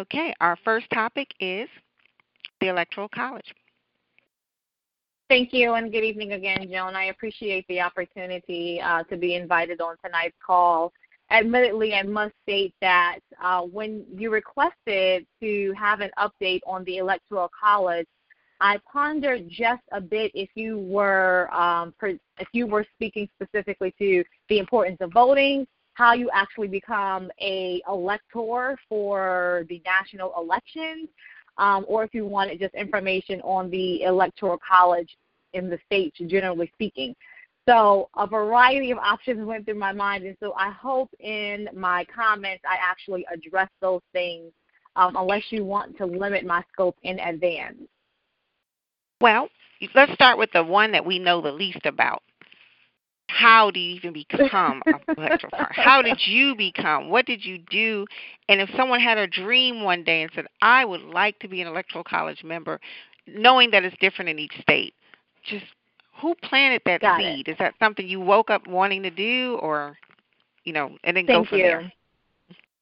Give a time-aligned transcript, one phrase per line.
[0.00, 1.68] Okay, our first topic is
[2.62, 3.54] the Electoral College.
[5.28, 6.96] Thank you, and good evening again, Joan.
[6.96, 10.90] I appreciate the opportunity uh, to be invited on tonight's call.
[11.30, 16.96] Admittedly, I must state that uh, when you requested to have an update on the
[16.96, 18.06] Electoral College,
[18.62, 24.24] I pondered just a bit if you were um, if you were speaking specifically to
[24.48, 25.66] the importance of voting,
[26.00, 31.10] how you actually become a elector for the national elections,
[31.58, 35.18] um, or if you wanted just information on the electoral college
[35.52, 37.14] in the states, generally speaking.
[37.68, 42.06] So a variety of options went through my mind, and so I hope in my
[42.06, 44.52] comments I actually address those things,
[44.96, 47.76] um, unless you want to limit my scope in advance.
[49.20, 49.50] Well,
[49.94, 52.22] let's start with the one that we know the least about
[53.30, 55.68] how do you even become a electrifier?
[55.70, 57.08] How did you become?
[57.08, 58.06] What did you do?
[58.48, 61.60] And if someone had a dream one day and said, I would like to be
[61.60, 62.80] an electoral college member,
[63.26, 64.94] knowing that it's different in each state,
[65.44, 65.64] just
[66.20, 67.48] who planted that Got seed?
[67.48, 67.52] It.
[67.52, 69.96] Is that something you woke up wanting to do or
[70.64, 71.64] you know, and then Thank go from you.
[71.64, 71.92] there?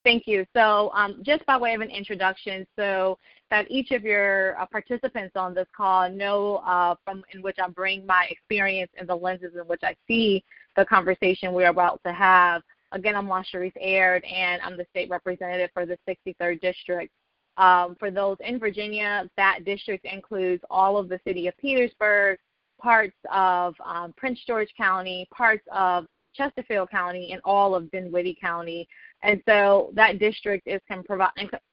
[0.05, 0.47] Thank you.
[0.55, 3.19] So, um, just by way of an introduction, so
[3.51, 7.69] that each of your uh, participants on this call know uh, from in which I
[7.69, 10.45] bring my experience and the lenses in which I see
[10.77, 12.63] the conversation we're about to have.
[12.93, 17.13] Again, I'm Lashrecse Aird, and I'm the state representative for the 63rd District.
[17.59, 22.39] Um, for those in Virginia, that district includes all of the city of Petersburg,
[22.81, 26.07] parts of um, Prince George County, parts of
[26.39, 28.89] Chesterfield County, and all of Dinwiddie County.
[29.23, 30.81] And so that district is,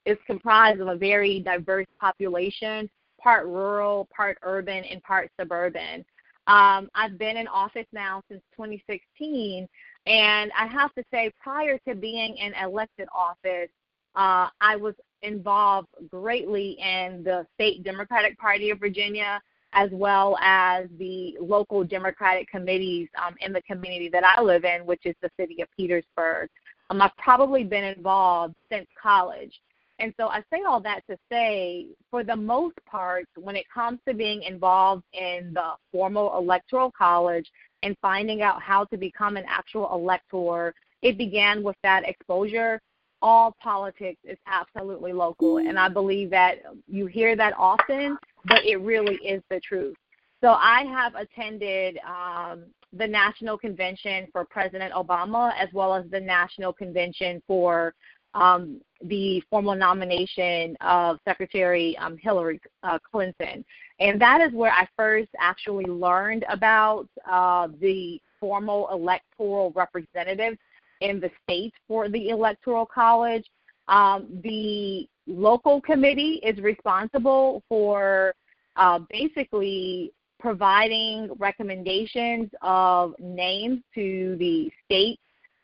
[0.06, 2.90] is comprised of a very diverse population,
[3.22, 6.04] part rural, part urban, and part suburban.
[6.48, 9.68] Um, I've been in office now since 2016,
[10.06, 13.70] and I have to say, prior to being in elected office,
[14.16, 14.94] uh, I was
[15.24, 19.42] involved greatly in the state Democratic Party of Virginia,
[19.76, 24.86] as well as the local Democratic committees um, in the community that I live in,
[24.86, 26.50] which is the city of Petersburg.
[26.90, 29.54] Um, I've probably been involved since college.
[30.00, 34.00] And so I say all that to say, for the most part, when it comes
[34.08, 37.50] to being involved in the formal electoral college
[37.84, 42.82] and finding out how to become an actual elector, it began with that exposure.
[43.22, 45.58] All politics is absolutely local.
[45.58, 48.18] And I believe that you hear that often,
[48.48, 49.96] but it really is the truth.
[50.42, 56.20] So I have attended um, the National Convention for President Obama as well as the
[56.20, 57.94] National Convention for
[58.34, 63.64] um, the formal nomination of Secretary um, Hillary uh, Clinton.
[64.00, 70.58] And that is where I first actually learned about uh, the formal electoral representatives
[71.02, 73.46] in the states for the Electoral College.
[73.88, 78.34] Um, the local committee is responsible for
[78.76, 85.20] uh, basically providing recommendations of names to the state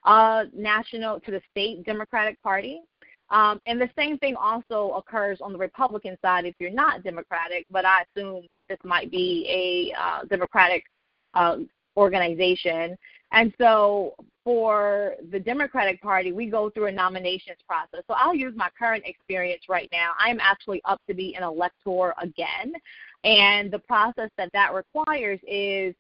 [0.05, 2.81] uh, national to the state Democratic Party.
[3.29, 7.65] Um, and the same thing also occurs on the Republican side if you're not Democratic,
[7.71, 10.83] but I assume this might be a uh, Democratic
[11.33, 11.57] uh,
[11.95, 12.97] organization.
[13.31, 18.03] And so for the Democratic Party, we go through a nominations process.
[18.07, 20.11] So I'll use my current experience right now.
[20.17, 22.73] I'm actually up to be an elector again.
[23.23, 25.93] And the process that that requires is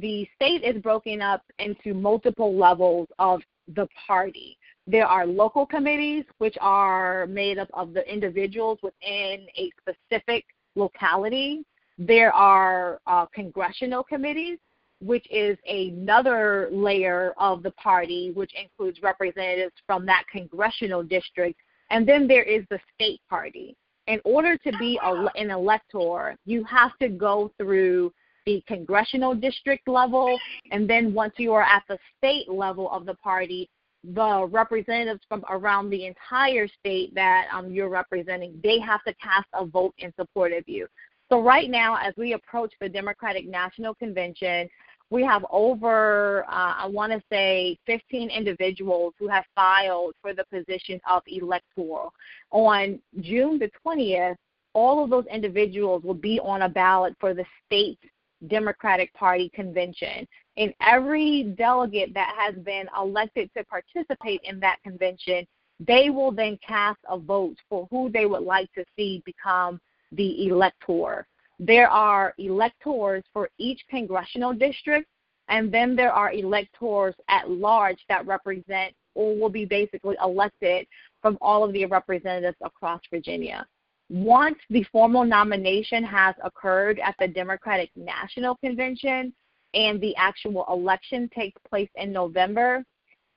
[0.00, 3.42] the state is broken up into multiple levels of
[3.74, 4.58] the party.
[4.86, 10.44] There are local committees, which are made up of the individuals within a specific
[10.74, 11.64] locality.
[11.96, 14.58] There are uh, congressional committees,
[15.04, 21.60] which is another layer of the party, which includes representatives from that congressional district.
[21.90, 23.76] And then there is the state party.
[24.06, 28.12] In order to be a, an elector, you have to go through
[28.46, 30.38] the congressional district level,
[30.70, 33.70] and then once you are at the state level of the party,
[34.12, 39.46] the representatives from around the entire state that um, you're representing, they have to cast
[39.54, 40.86] a vote in support of you.
[41.30, 44.68] So right now, as we approach the Democratic National Convention,
[45.10, 50.44] we have over, uh, I want to say, 15 individuals who have filed for the
[50.52, 52.08] position of elector.
[52.50, 54.36] On June the 20th,
[54.72, 57.98] all of those individuals will be on a ballot for the state
[58.48, 60.26] Democratic Party convention.
[60.56, 65.46] And every delegate that has been elected to participate in that convention,
[65.80, 69.80] they will then cast a vote for who they would like to see become
[70.12, 71.26] the elector.
[71.58, 75.08] There are electors for each congressional district,
[75.48, 80.86] and then there are electors at large that represent or will be basically elected
[81.22, 83.66] from all of the representatives across Virginia.
[84.10, 89.32] Once the formal nomination has occurred at the Democratic National Convention
[89.72, 92.84] and the actual election takes place in November,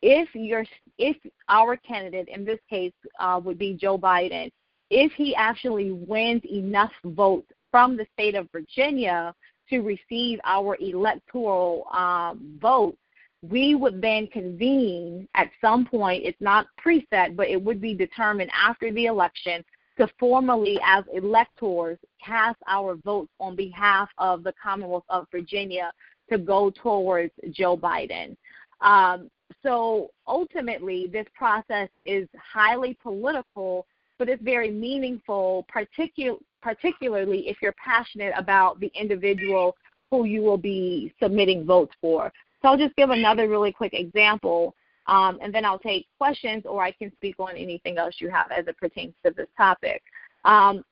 [0.01, 0.65] if your
[0.97, 1.17] if
[1.49, 4.51] our candidate in this case uh, would be Joe Biden,
[4.89, 9.33] if he actually wins enough votes from the state of Virginia
[9.69, 12.97] to receive our electoral um, vote,
[13.41, 16.23] we would then convene at some point.
[16.25, 19.63] It's not preset, but it would be determined after the election
[19.97, 25.91] to formally, as electors, cast our votes on behalf of the Commonwealth of Virginia
[26.29, 28.35] to go towards Joe Biden.
[28.81, 29.29] Um,
[29.63, 33.87] so ultimately, this process is highly political,
[34.19, 39.75] but it's very meaningful, particu- particularly if you're passionate about the individual
[40.11, 42.31] who you will be submitting votes for.
[42.61, 44.73] So I'll just give another really quick example,
[45.07, 48.51] um, and then I'll take questions or I can speak on anything else you have
[48.51, 50.01] as it pertains to this topic.
[50.45, 50.83] Um,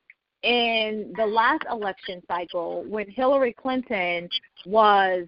[0.42, 4.28] in the last election cycle, when Hillary Clinton
[4.64, 5.26] was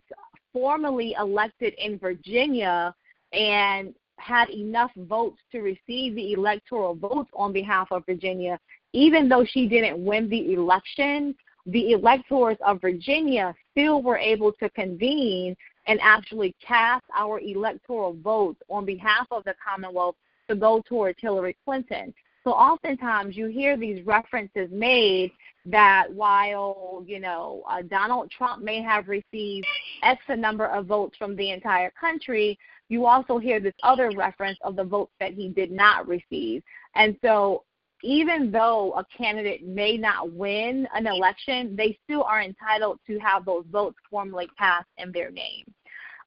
[0.52, 2.94] formally elected in Virginia
[3.32, 8.58] and had enough votes to receive the electoral votes on behalf of Virginia,
[8.92, 11.34] even though she didn't win the election,
[11.66, 15.54] the electors of Virginia still were able to convene
[15.86, 20.16] and actually cast our electoral votes on behalf of the Commonwealth
[20.48, 22.14] to go towards Hillary Clinton.
[22.44, 25.32] So oftentimes you hear these references made
[25.66, 29.66] that while you know uh, Donald Trump may have received
[30.02, 32.58] X number of votes from the entire country,
[32.88, 36.62] you also hear this other reference of the votes that he did not receive.
[36.94, 37.64] And so
[38.02, 43.44] even though a candidate may not win an election, they still are entitled to have
[43.44, 45.64] those votes formally cast in their name.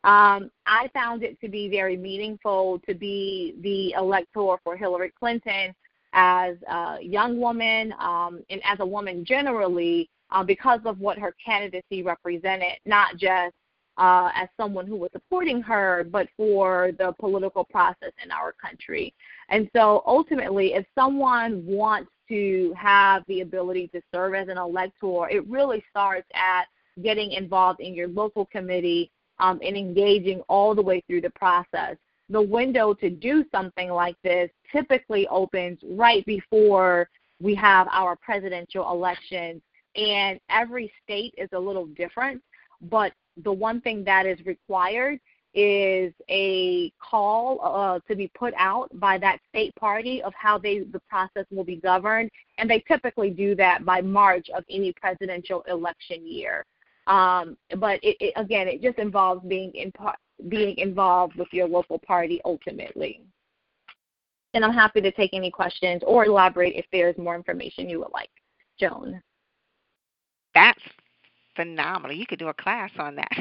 [0.04, 5.76] Um, I found it to be very meaningful to be the elector for Hillary Clinton
[6.14, 11.36] as a young woman um, and as a woman generally uh, because of what her
[11.44, 13.54] candidacy represented, not just
[14.02, 19.14] uh, as someone who was supporting her, but for the political process in our country.
[19.50, 25.30] And so ultimately, if someone wants to have the ability to serve as an elector,
[25.30, 26.64] it really starts at
[27.04, 31.96] getting involved in your local committee um, and engaging all the way through the process.
[32.30, 37.08] The window to do something like this typically opens right before
[37.40, 39.62] we have our presidential elections,
[39.96, 42.42] and every state is a little different.
[42.90, 43.14] But
[43.44, 45.20] the one thing that is required
[45.54, 50.80] is a call uh, to be put out by that state party of how they
[50.80, 55.62] the process will be governed, and they typically do that by March of any presidential
[55.68, 56.66] election year.
[57.08, 59.92] Um, but it, it, again, it just involves being in
[60.48, 63.22] being involved with your local party ultimately.
[64.54, 68.12] And I'm happy to take any questions or elaborate if there's more information you would
[68.14, 68.30] like,
[68.80, 69.22] Joan.
[70.54, 70.82] That's
[71.62, 72.16] phenomenal.
[72.16, 73.32] You could do a class on that.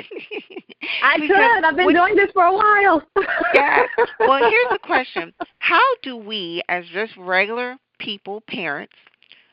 [1.02, 1.64] I could.
[1.64, 3.02] I've been doing this for a while.
[3.54, 3.84] yeah.
[4.18, 8.92] Well, here's the question: How do we, as just regular people, parents,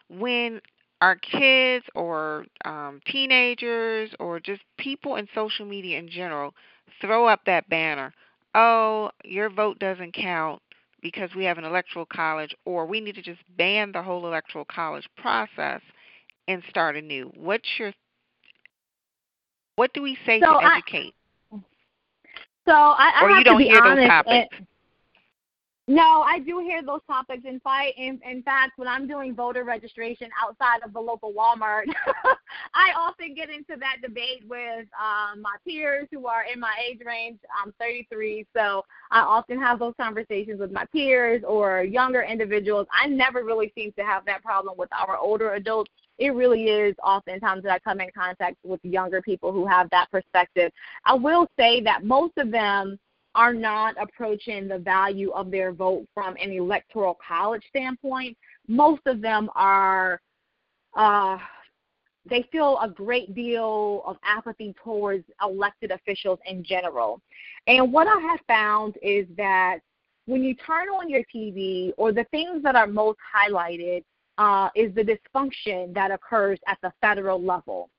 [0.10, 0.62] when
[1.02, 6.54] our kids or um, teenagers or just people in social media in general
[7.00, 8.14] throw up that banner,
[8.56, 10.62] oh, your vote doesn't count
[11.02, 14.66] because we have an electoral college, or we need to just ban the whole electoral
[14.66, 15.82] college process
[16.48, 17.32] and start anew.
[17.36, 17.94] What's your
[19.78, 21.14] what do we say so to educate?
[21.54, 21.58] I,
[22.66, 24.58] so I, I or have you don't to be hear honest, those topics.
[24.60, 24.68] It,
[25.90, 27.44] no, I do hear those topics.
[27.46, 31.84] In fact, in, in fact, when I'm doing voter registration outside of the local Walmart,
[32.74, 37.00] I often get into that debate with um, my peers who are in my age
[37.06, 37.40] range.
[37.64, 42.88] I'm 33, so I often have those conversations with my peers or younger individuals.
[42.92, 45.92] I never really seem to have that problem with our older adults.
[46.18, 50.10] It really is oftentimes that I come in contact with younger people who have that
[50.12, 50.72] perspective.
[51.06, 53.00] I will say that most of them
[53.36, 58.36] are not approaching the value of their vote from an electoral college standpoint.
[58.68, 60.20] Most of them are
[60.96, 61.38] uh,
[62.30, 67.22] they feel a great deal of apathy towards elected officials in general.
[67.68, 69.80] And what I have found is that
[70.26, 74.04] when you turn on your TV, or the things that are most highlighted,
[74.38, 77.90] uh, is the dysfunction that occurs at the federal level.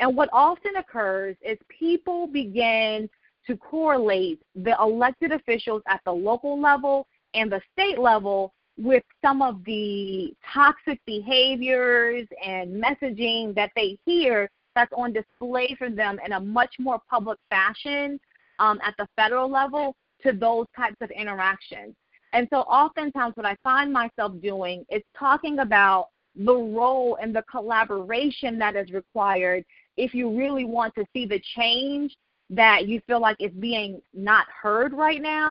[0.00, 3.08] And what often occurs is people begin
[3.46, 9.42] to correlate the elected officials at the local level and the state level with some
[9.42, 16.32] of the toxic behaviors and messaging that they hear that's on display for them in
[16.32, 18.20] a much more public fashion
[18.60, 21.94] um, at the federal level to those types of interactions.
[22.32, 27.42] And so oftentimes what I find myself doing is talking about the role and the
[27.50, 29.64] collaboration that is required
[29.96, 32.16] if you really want to see the change
[32.50, 35.48] that you feel like is being not heard right now,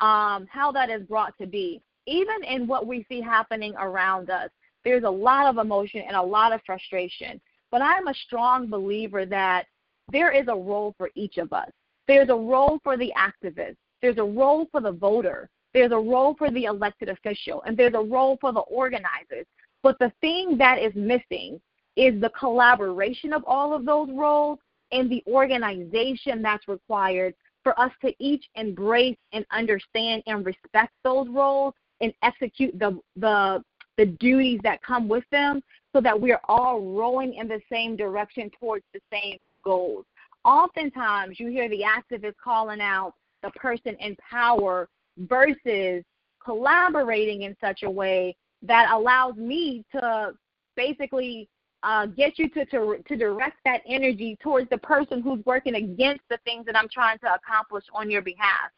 [0.00, 4.50] um, how that is brought to be even in what we see happening around us,
[4.84, 7.40] there's a lot of emotion and a lot of frustration.
[7.70, 9.66] But I'm a strong believer that
[10.10, 11.70] there is a role for each of us.
[12.06, 13.76] There's a role for the activist.
[14.00, 15.50] There's a role for the voter.
[15.78, 17.62] There's a role for the elected official.
[17.64, 19.46] And there's a role for the organizers.
[19.84, 21.60] But the thing that is missing
[21.94, 24.58] is the collaboration of all of those roles
[24.90, 27.32] and the organization that's required
[27.62, 33.62] for us to each embrace and understand and respect those roles and execute the the
[33.98, 38.50] the duties that come with them so that we're all rowing in the same direction
[38.58, 40.04] towards the same goals.
[40.44, 46.04] Oftentimes you hear the activists calling out the person in power versus
[46.42, 50.32] collaborating in such a way that allows me to
[50.76, 51.48] basically
[51.82, 56.22] uh, get you to, to to direct that energy towards the person who's working against
[56.28, 58.70] the things that I'm trying to accomplish on your behalf.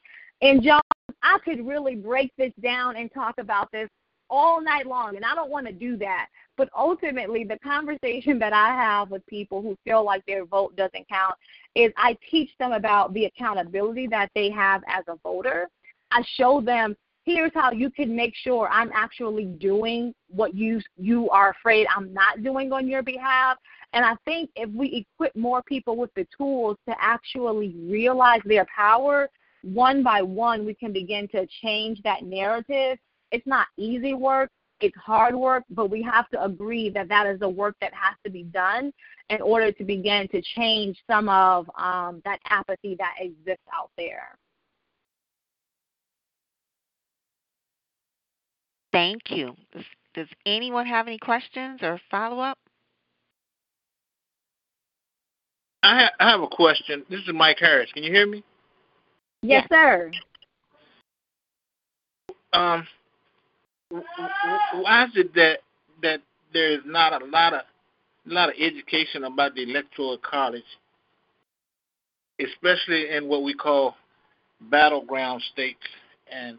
[0.42, 0.80] And John,
[1.23, 3.88] I could really break this down and talk about this
[4.28, 6.28] all night long, and I don't want to do that.
[6.56, 11.09] But ultimately, the conversation that I have with people who feel like their vote doesn't
[11.09, 11.35] count
[11.75, 15.68] is I teach them about the accountability that they have as a voter.
[16.11, 21.31] I show them here's how you can make sure I'm actually doing what you you
[21.31, 23.59] are afraid I'm not doing on your behalf.
[23.93, 28.67] And I think if we equip more people with the tools to actually realize their
[28.75, 29.29] power
[29.62, 32.99] one by one, we can begin to change that narrative.
[33.33, 34.50] It's not easy work,
[34.81, 38.14] it's hard work, but we have to agree that that is the work that has
[38.25, 38.93] to be done
[39.29, 44.38] in order to begin to change some of um, that apathy that exists out there.
[48.92, 49.54] Thank you.
[49.73, 52.59] Does, does anyone have any questions or follow up?
[55.82, 57.04] I, ha- I have a question.
[57.09, 57.90] This is Mike Harris.
[57.92, 58.42] Can you hear me?
[59.42, 60.11] Yes, sir.
[62.52, 62.87] Um,
[63.90, 65.59] why is it that
[66.02, 66.20] that
[66.52, 70.62] there is not a lot of a lot of education about the electoral college,
[72.40, 73.97] especially in what we call
[74.70, 75.78] battleground states
[76.30, 76.59] and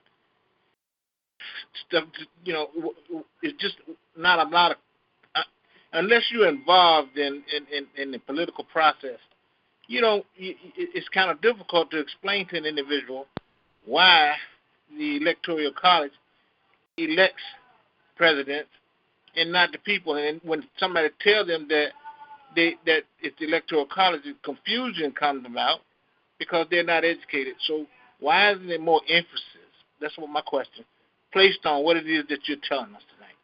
[1.87, 2.05] stuff?
[2.43, 2.67] You know,
[3.41, 3.75] it's just
[4.17, 4.77] not a lot of
[5.35, 5.41] uh,
[5.93, 9.19] unless you're involved in, in in in the political process
[9.91, 13.25] you know, it's kind of difficult to explain to an individual
[13.85, 14.31] why
[14.97, 16.13] the electoral college
[16.97, 17.43] elects
[18.15, 18.69] presidents
[19.35, 20.15] and not the people.
[20.15, 21.89] And when somebody tells them that
[22.55, 25.79] they that it's the electoral college, confusion comes about
[26.39, 27.55] because they're not educated.
[27.67, 27.85] So
[28.21, 29.43] why isn't there more emphasis?
[29.99, 30.85] That's what my question
[31.31, 33.35] placed on what it is that you're telling us tonight.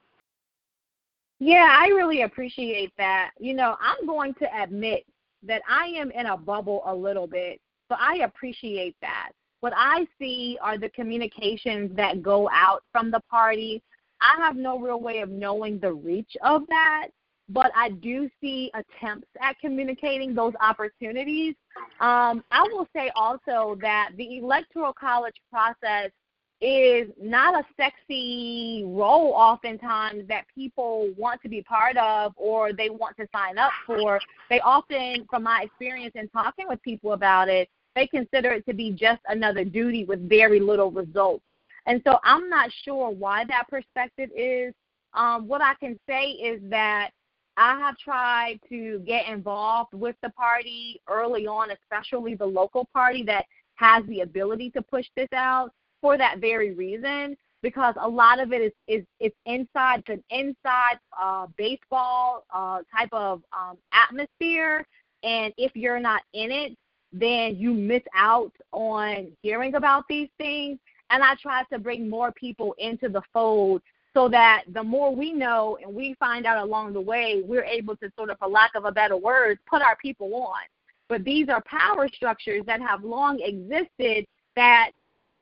[1.40, 3.32] Yeah, I really appreciate that.
[3.40, 5.06] You know, I'm going to admit
[5.44, 7.60] that I am in a bubble a little bit.
[7.90, 9.32] So I appreciate that.
[9.62, 13.82] What I see are the communications that go out from the party.
[14.22, 17.08] I have no real way of knowing the reach of that,
[17.50, 21.56] but I do see attempts at communicating those opportunities.
[22.00, 26.12] Um, I will say also that the electoral college process
[26.60, 32.90] is not a sexy role oftentimes that people want to be part of or they
[32.90, 34.20] want to sign up for.
[34.50, 38.74] They often, from my experience in talking with people about it, they consider it to
[38.74, 41.44] be just another duty with very little results.
[41.86, 44.74] And so I'm not sure why that perspective is.
[45.14, 47.12] Um, what I can say is that
[47.56, 53.24] I have tried to get involved with the party early on, especially the local party
[53.24, 53.46] that
[53.76, 58.54] has the ability to push this out for that very reason because a lot of
[58.54, 64.86] it is is it's inside it's an inside uh, baseball uh, type of um, atmosphere,
[65.24, 66.78] and if you're not in it,
[67.12, 70.80] then you miss out on hearing about these things.
[71.10, 73.82] And I try to bring more people into the fold
[74.14, 77.96] so that the more we know and we find out along the way, we're able
[77.98, 80.62] to sort of, for lack of a better word, put our people on.
[81.08, 84.26] But these are power structures that have long existed
[84.56, 84.92] that,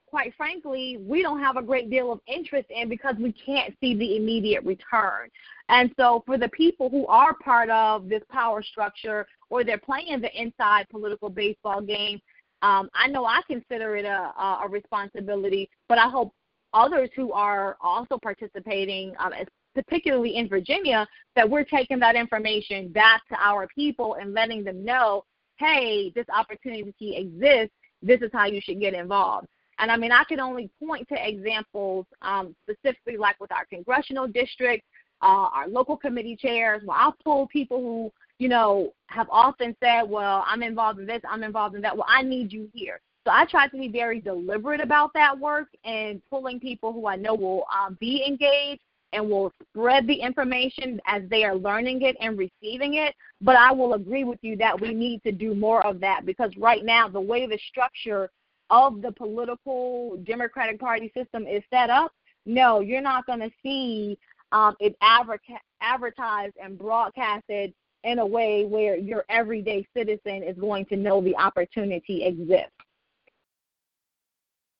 [0.07, 3.95] quite frankly, we don't have a great deal of interest in because we can't see
[3.95, 5.29] the immediate return.
[5.69, 10.21] And so, for the people who are part of this power structure or they're playing
[10.21, 12.19] the inside political baseball game,
[12.61, 14.33] um, I know I consider it a,
[14.63, 16.33] a responsibility, but I hope
[16.73, 19.33] others who are also participating, um,
[19.73, 24.83] particularly in Virginia, that we're taking that information back to our people and letting them
[24.83, 25.23] know,
[25.57, 27.73] hey, this opportunity exists.
[28.01, 29.47] This is how you should get involved.
[29.79, 34.27] And I mean, I can only point to examples um, specifically like with our congressional
[34.27, 34.83] district,
[35.21, 40.03] uh, our local committee chairs, where I pull people who, you know, have often said,
[40.03, 41.95] well, I'm involved in this, I'm involved in that.
[41.95, 42.99] Well, I need you here.
[43.25, 47.15] So I try to be very deliberate about that work and pulling people who I
[47.15, 48.81] know will um, be engaged
[49.13, 53.15] and will spread the information as they are learning it and receiving it.
[53.41, 56.51] But I will agree with you that we need to do more of that because
[56.57, 58.29] right now, the way the structure
[58.69, 62.11] of the political Democratic Party system is set up,
[62.45, 64.17] no, you're not going to see
[64.51, 70.95] um, it advertised and broadcasted in a way where your everyday citizen is going to
[70.95, 72.71] know the opportunity exists.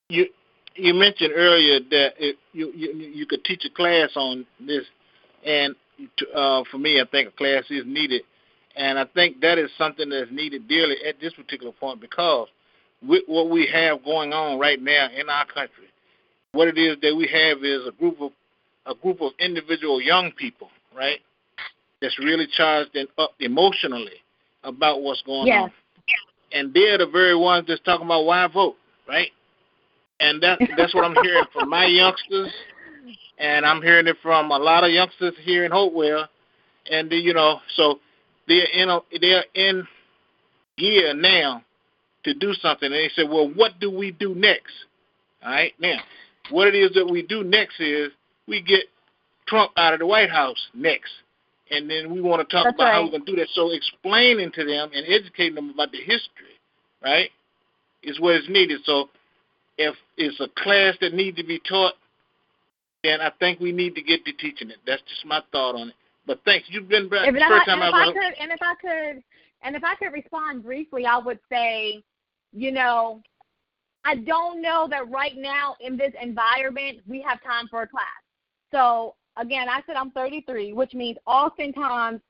[0.10, 0.27] You
[0.75, 4.84] you mentioned earlier that it, you, you you could teach a class on this,
[5.44, 5.75] and
[6.36, 8.22] uh, for me, I think a class is needed,
[8.75, 12.48] and I think that is something that's needed dearly at this particular point because
[13.07, 15.88] with what we have going on right now in our country,
[16.51, 18.31] what it is that we have is a group of
[18.88, 21.19] a group of individual young people, right?
[22.01, 24.21] That's really charged and up emotionally
[24.63, 25.63] about what's going yes.
[25.63, 25.71] on,
[26.51, 28.75] and they're the very ones that's talking about why vote,
[29.07, 29.31] right?
[30.19, 32.51] and that that's what I'm hearing from my youngsters,
[33.38, 36.27] and I'm hearing it from a lot of youngsters here in Hopewell,
[36.89, 38.00] and you know, so
[38.47, 39.88] they're in a, they're in
[40.77, 41.63] gear now
[42.25, 44.74] to do something, and they said, well, what do we do next?
[45.44, 45.98] All right, now,
[46.50, 48.12] what it is that we do next is
[48.48, 48.84] we get
[49.48, 51.12] Trump out of the White House next.
[51.72, 52.94] And then we want to talk That's about right.
[52.94, 53.48] how we're going to do that.
[53.55, 56.59] So explaining to them and educating them about the history,
[57.03, 57.29] right,
[58.03, 58.81] is what is needed.
[58.85, 59.09] So
[59.77, 61.94] if it's a class that needs to be taught,
[63.03, 64.77] then I think we need to get to teaching it.
[64.85, 65.96] That's just my thought on it.
[66.27, 66.68] But thanks.
[66.70, 67.27] You've been back.
[67.27, 69.24] If, first I, and if I could, and if I could,
[69.64, 72.03] and if I could respond briefly, I would say,
[72.55, 73.22] you know,
[74.05, 78.05] I don't know that right now in this environment we have time for a class.
[78.72, 82.22] So again, I said I'm 33, which means oftentimes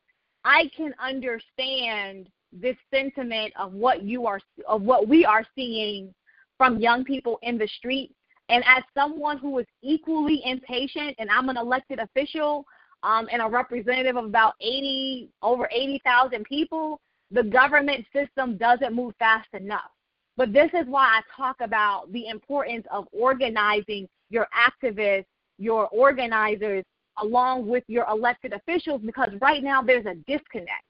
[0.43, 6.13] I can understand this sentiment of what you are of what we are seeing
[6.57, 8.11] from young people in the street.
[8.49, 12.65] And as someone who is equally impatient, and I'm an elected official
[13.03, 19.13] um, and a representative of about 80 over 80,000 people, the government system doesn't move
[19.19, 19.91] fast enough.
[20.37, 25.25] But this is why I talk about the importance of organizing your activists,
[25.57, 26.83] your organizers,
[27.19, 30.83] along with your elected officials, because right now there's a disconnect.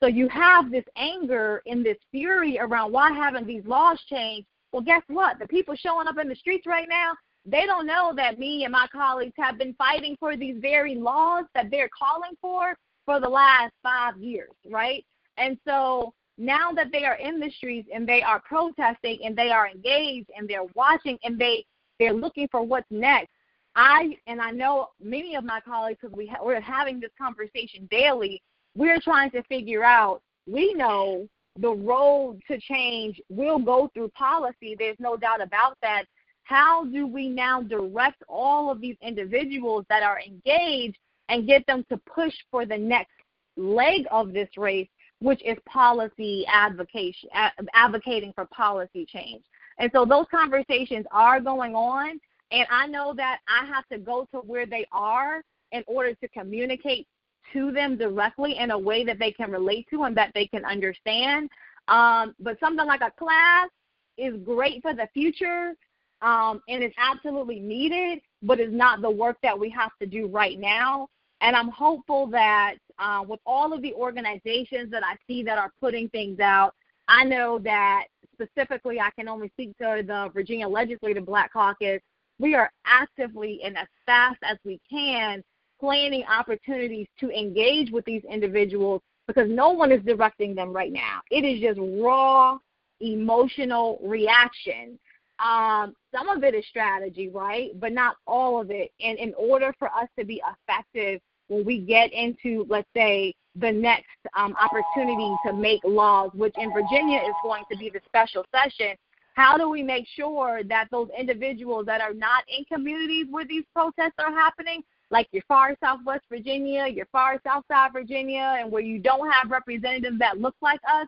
[0.00, 4.46] So you have this anger and this fury around why haven't these laws changed?
[4.72, 5.38] Well, guess what?
[5.38, 7.12] The people showing up in the streets right now,
[7.46, 11.44] they don't know that me and my colleagues have been fighting for these very laws
[11.54, 15.04] that they're calling for for the last five years, right?
[15.38, 19.50] And so now that they are in the streets and they are protesting and they
[19.50, 21.64] are engaged and they're watching and they
[21.98, 23.30] they're looking for what's next.
[23.74, 27.88] I and I know many of my colleagues because we ha- we're having this conversation
[27.90, 28.42] daily.
[28.74, 30.22] We're trying to figure out.
[30.46, 34.76] We know the road to change will go through policy.
[34.78, 36.04] There's no doubt about that.
[36.44, 41.84] How do we now direct all of these individuals that are engaged and get them
[41.90, 43.10] to push for the next
[43.56, 44.88] leg of this race,
[45.20, 47.28] which is policy advocation,
[47.74, 49.42] advocating for policy change?
[49.78, 52.20] And so those conversations are going on.
[52.52, 56.28] And I know that I have to go to where they are in order to
[56.28, 57.06] communicate
[57.52, 60.64] to them directly in a way that they can relate to and that they can
[60.64, 61.50] understand.
[61.88, 63.68] Um, but something like a class
[64.16, 65.74] is great for the future
[66.22, 70.26] um, and is absolutely needed, but is not the work that we have to do
[70.26, 71.08] right now.
[71.40, 75.72] And I'm hopeful that uh, with all of the organizations that I see that are
[75.80, 76.74] putting things out,
[77.08, 82.00] I know that specifically I can only speak to the Virginia Legislative Black Caucus.
[82.38, 85.42] We are actively and as fast as we can
[85.80, 91.20] planning opportunities to engage with these individuals because no one is directing them right now.
[91.30, 92.58] It is just raw
[93.00, 94.98] emotional reaction.
[95.38, 97.78] Um, some of it is strategy, right?
[97.78, 98.90] But not all of it.
[99.00, 103.70] And in order for us to be effective when we get into, let's say, the
[103.72, 108.44] next um, opportunity to make laws, which in Virginia is going to be the special
[108.54, 108.96] session,
[109.34, 113.64] how do we make sure that those individuals that are not in communities where these
[113.74, 118.82] protests are happening, like your far southwest Virginia, your far south side Virginia, and where
[118.82, 121.06] you don't have representatives that look like us,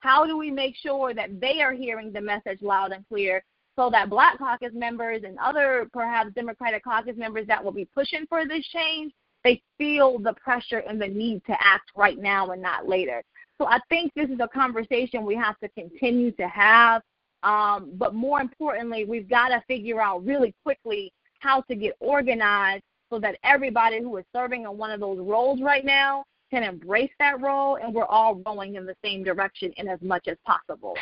[0.00, 3.42] how do we make sure that they are hearing the message loud and clear
[3.78, 8.26] so that Black Caucus members and other perhaps Democratic Caucus members that will be pushing
[8.28, 9.12] for this change,
[9.44, 13.22] they feel the pressure and the need to act right now and not later.
[13.56, 17.02] So I think this is a conversation we have to continue to have.
[17.44, 22.82] Um, but more importantly, we've got to figure out really quickly how to get organized
[23.10, 27.12] so that everybody who is serving in one of those roles right now can embrace
[27.20, 30.96] that role and we're all rowing in the same direction in as much as possible.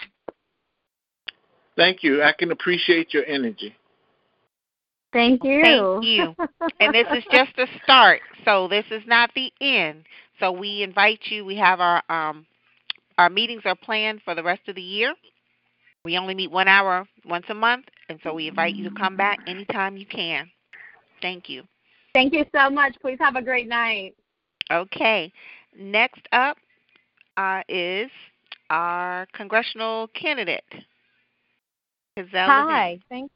[1.77, 2.23] Thank you.
[2.23, 3.75] I can appreciate your energy.
[5.13, 5.63] Thank you.
[5.63, 6.35] Thank you.
[6.81, 8.21] and this is just a start.
[8.45, 10.05] So this is not the end.
[10.41, 11.45] So we invite you.
[11.45, 12.47] We have our um
[13.19, 15.15] our meetings are planned for the rest of the year.
[16.05, 19.17] We only meet one hour once a month, and so we invite you to come
[19.17, 20.49] back anytime you can.
[21.21, 21.63] Thank you.
[22.15, 22.95] Thank you so much.
[23.01, 24.15] Please have a great night.
[24.71, 25.33] Okay.
[25.77, 26.59] Next up
[27.37, 28.11] uh, is
[28.71, 30.65] our congressional candidate.
[32.51, 32.99] Hi.
[33.09, 33.31] Thank,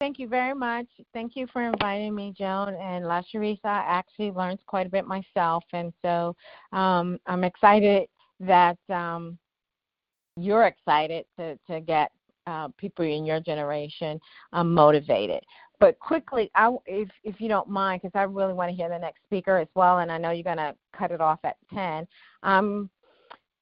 [0.00, 0.86] thank you very much.
[1.12, 2.74] Thank you for inviting me, Joan.
[2.74, 5.64] And Lashrecse actually learns quite a bit myself.
[5.72, 6.34] And so
[6.72, 8.08] um, I'm excited
[8.40, 9.38] that um,
[10.36, 12.12] you're excited to, to get
[12.46, 14.20] uh, people in your generation
[14.52, 15.42] um, motivated.
[15.80, 18.98] But quickly, I, if if you don't mind, because I really want to hear the
[18.98, 22.06] next speaker as well, and I know you're going to cut it off at ten.
[22.42, 22.90] Um,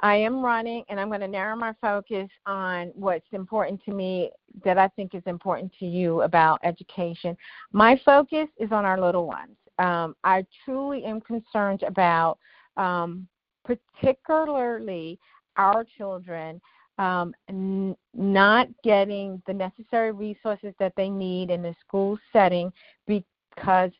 [0.00, 4.30] I am running, and I'm going to narrow my focus on what's important to me
[4.64, 7.36] that I think is important to you about education.
[7.72, 9.56] My focus is on our little ones.
[9.78, 12.38] Um, I truly am concerned about,
[12.76, 13.26] um,
[13.64, 15.18] particularly
[15.56, 16.60] our children
[16.98, 22.72] um, n- not getting the necessary resources that they need in the school setting
[23.06, 23.90] because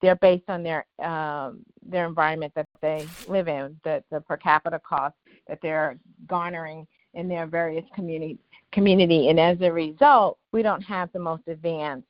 [0.00, 4.80] they're based on their um, their environment that they live in, the, the per capita
[4.80, 5.14] cost
[5.48, 8.38] that they're garnering in their various community
[8.72, 12.08] community, and as a result, we don't have the most advanced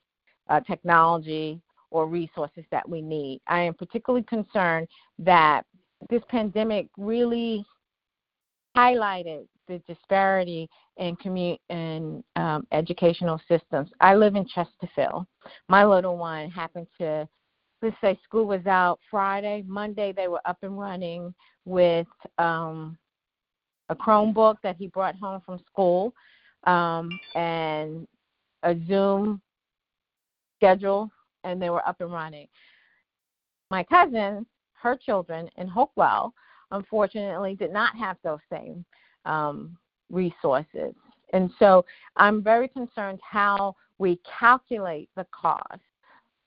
[0.49, 3.41] uh, technology or resources that we need.
[3.47, 5.65] I am particularly concerned that
[6.09, 7.65] this pandemic really
[8.77, 13.91] highlighted the disparity in commu- in um, educational systems.
[14.01, 15.27] I live in Chesterfield.
[15.69, 17.29] My little one happened to
[17.85, 21.35] let's say school was out Friday, Monday they were up and running
[21.67, 22.07] with
[22.39, 22.97] um,
[23.91, 26.15] a Chromebook that he brought home from school
[26.65, 28.09] um, and
[28.63, 29.41] a Zoom
[30.57, 31.11] schedule,
[31.45, 32.49] and they were up and running.
[33.71, 36.33] My cousin, her children in Hopewell,
[36.71, 38.85] unfortunately, did not have those same
[39.27, 39.77] um,
[40.11, 40.95] resources.
[41.35, 41.85] And so
[42.17, 45.81] I'm very concerned how we calculate the cost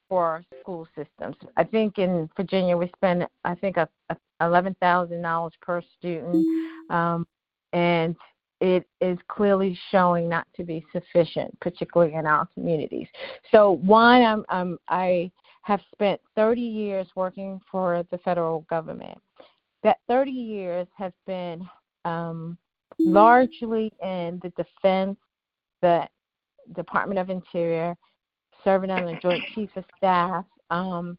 [0.09, 1.35] for school systems.
[1.55, 6.45] I think in Virginia we spend I think a, a eleven thousand dollars per student,
[6.89, 7.27] um,
[7.73, 8.15] and
[8.59, 13.07] it is clearly showing not to be sufficient, particularly in our communities.
[13.51, 19.17] So one, I'm, I'm I have spent 30 years working for the federal government.
[19.83, 21.67] That 30 years has been
[22.05, 22.57] um,
[22.97, 25.17] largely in the defense,
[25.81, 26.07] the
[26.73, 27.95] Department of Interior,
[28.67, 31.17] serving on the Joint Chiefs of Staff, um,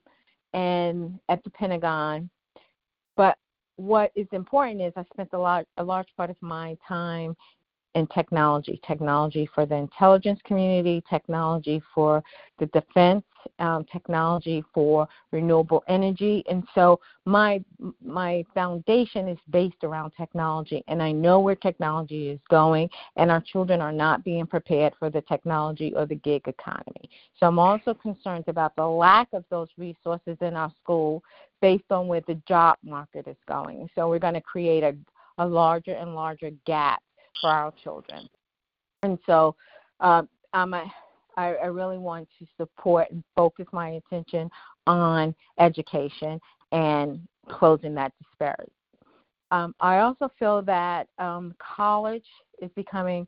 [0.53, 2.29] and at the Pentagon.
[3.17, 3.39] But
[3.77, 7.35] what is important is I spent a lot, a large part of my time
[8.07, 12.23] technology, technology for the intelligence community, technology for
[12.59, 13.25] the defense,
[13.59, 17.63] um, technology for renewable energy, and so my
[18.05, 23.41] my foundation is based around technology, and I know where technology is going, and our
[23.41, 27.09] children are not being prepared for the technology or the gig economy.
[27.39, 31.23] So I'm also concerned about the lack of those resources in our school
[31.61, 33.89] based on where the job market is going.
[33.95, 34.97] So we're going to create a
[35.39, 37.03] a larger and larger gap
[37.41, 38.29] for our children.
[39.03, 39.55] And so
[40.01, 40.85] um, I'm a,
[41.37, 44.51] I, I really want to support and focus my attention
[44.87, 46.41] on education
[46.73, 48.73] and closing that disparity.
[49.51, 52.27] Um, I also feel that um, college
[52.61, 53.27] is becoming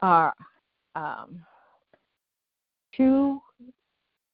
[0.00, 0.30] uh,
[0.96, 1.44] um,
[2.96, 3.40] too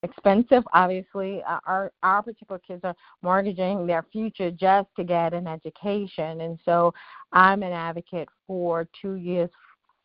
[0.07, 0.65] expensive.
[0.73, 6.41] Obviously, uh, our our particular kids are mortgaging their future just to get an education,
[6.41, 6.93] and so
[7.33, 9.51] I'm an advocate for two years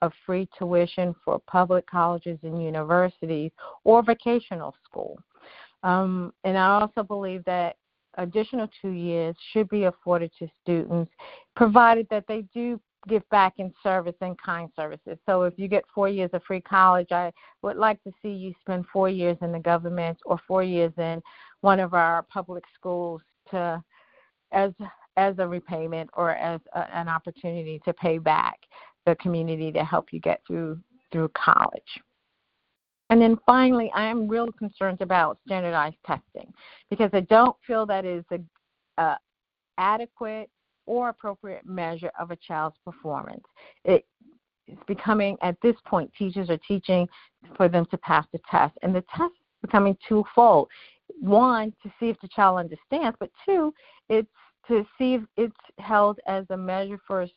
[0.02, 3.52] of free tuition for public colleges and universities
[3.84, 5.18] or vocational school.
[5.84, 7.76] Um, and I also believe that
[8.18, 11.12] additional two years should be afforded to students,
[11.56, 15.18] provided that they do give back in service and kind services.
[15.26, 18.54] So if you get four years of free college, I would like to see you
[18.62, 21.22] spend four years in the government or four years in
[21.62, 23.84] one of our public schools to
[24.52, 24.72] as
[25.18, 28.60] as a repayment or as a, an opportunity to pay back
[29.06, 30.80] the community to help you get through
[31.12, 31.82] through college.
[33.10, 36.54] And then finally, I am real concerned about standardized testing
[36.90, 38.40] because I don't feel that is a,
[39.02, 39.18] a
[39.78, 40.50] adequate
[40.86, 43.44] or appropriate measure of a child's performance.
[43.86, 44.06] It
[44.68, 47.08] is becoming at this point teachers are teaching
[47.56, 50.68] for them to pass the test, and the test is becoming twofold.
[51.20, 53.74] One, to see if the child understands, but two,
[54.10, 54.30] it's
[54.68, 57.28] to see if it's held as a measure for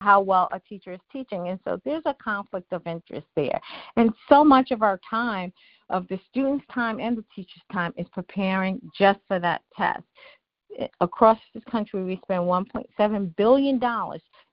[0.00, 1.48] how well a teacher is teaching.
[1.48, 3.58] And so there's a conflict of interest there.
[3.96, 5.52] And so much of our time,
[5.88, 10.02] of the student's time and the teacher's time, is preparing just for that test.
[11.00, 13.80] Across this country, we spend $1.7 billion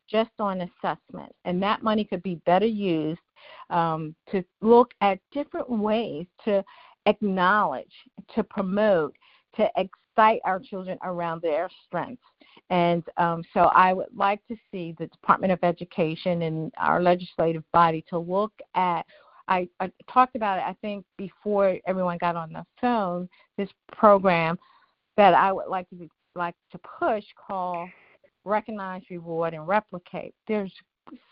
[0.09, 3.21] just on assessments, and that money could be better used
[3.69, 6.63] um, to look at different ways to
[7.05, 7.91] acknowledge,
[8.35, 9.15] to promote,
[9.55, 12.23] to excite our children around their strengths.
[12.69, 17.63] And um, so I would like to see the Department of Education and our legislative
[17.73, 19.05] body to look at.
[19.47, 24.57] I, I talked about it, I think, before everyone got on the phone, this program
[25.17, 27.89] that I would like to be, like to push called
[28.43, 30.33] recognize, reward, and replicate.
[30.47, 30.71] There's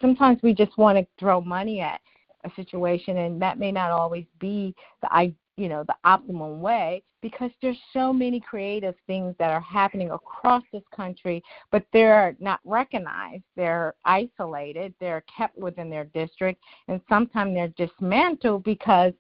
[0.01, 2.01] sometimes we just want to throw money at
[2.45, 7.03] a situation, and that may not always be the I you know the optimum way
[7.21, 12.61] because there's so many creative things that are happening across this country but they're not
[12.63, 13.43] recognized.
[13.57, 14.93] They're isolated.
[15.01, 19.11] They're kept within their district and sometimes they're dismantled because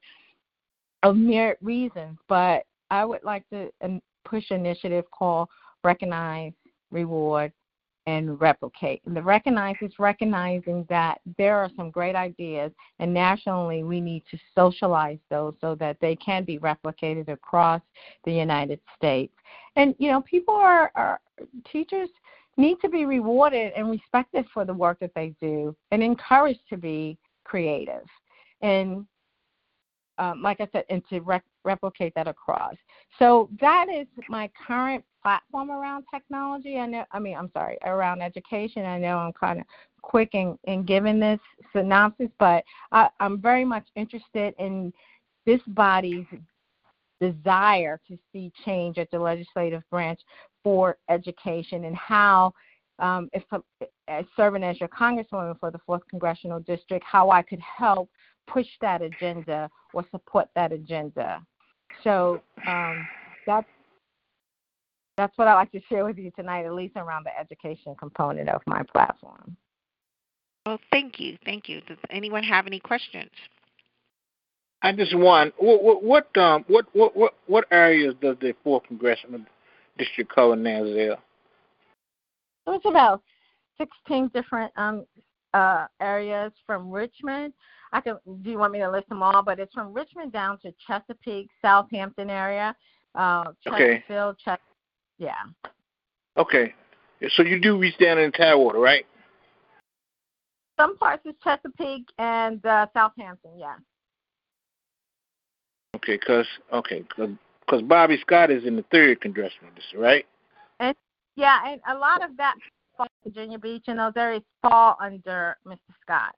[1.03, 2.17] of merit reasons.
[2.29, 3.69] But i would like to
[4.25, 5.49] push initiative called
[5.83, 6.53] recognize
[6.91, 7.51] reward
[8.07, 9.01] and replicate.
[9.05, 14.23] And the recognize is recognizing that there are some great ideas, and nationally we need
[14.31, 17.81] to socialize those so that they can be replicated across
[18.25, 19.33] the United States.
[19.75, 21.19] And you know, people are, are
[21.71, 22.09] teachers
[22.57, 26.77] need to be rewarded and respected for the work that they do, and encouraged to
[26.77, 28.03] be creative.
[28.61, 29.05] And
[30.19, 32.75] um, like I said, and to rec- replicate that across.
[33.17, 36.77] So that is my current platform around technology.
[36.77, 38.85] I know, I mean, I'm sorry, around education.
[38.85, 39.65] I know I'm kind of
[40.01, 41.39] quick in, in giving this
[41.73, 44.93] synopsis, but I, I'm very much interested in
[45.45, 46.25] this body's
[47.19, 50.19] desire to see change at the legislative branch
[50.63, 52.53] for education and how
[52.99, 53.43] um, if
[54.09, 58.09] as serving as your congresswoman for the fourth congressional district, how I could help
[58.47, 61.41] push that agenda or support that agenda.
[62.03, 63.07] So um,
[63.45, 63.67] that's
[65.17, 68.47] that's what I like to share with you tonight, at least around the education component
[68.47, 69.57] of my platform.
[70.65, 71.81] Well, thank you, thank you.
[71.81, 73.31] Does anyone have any questions?
[74.81, 79.41] I just want what what um what what what what areas does the fourth congressional
[79.97, 81.17] district cover now, Zell?
[82.67, 83.21] It's about
[83.77, 85.05] sixteen different um
[85.53, 87.53] uh areas from Richmond.
[87.91, 89.41] I can do you want me to list them all?
[89.41, 92.75] But it's from Richmond down to Chesapeake, Southampton area,
[93.15, 94.43] uh Chesterfield, okay.
[94.43, 94.59] Ches-
[95.17, 95.33] yeah.
[96.37, 96.73] Okay.
[97.35, 99.05] So you do reach down in Tidewater, right?
[100.79, 103.75] Some parts is Chesapeake and uh, Southampton, yeah.
[105.95, 107.29] Okay, cause okay, cause,
[107.69, 110.25] cause Bobby Scott is in the third congressional district, right?
[110.79, 110.95] And
[111.35, 112.55] yeah, and a lot of that
[113.23, 115.77] Virginia Beach and those areas fall under Mr.
[116.01, 116.35] Scott.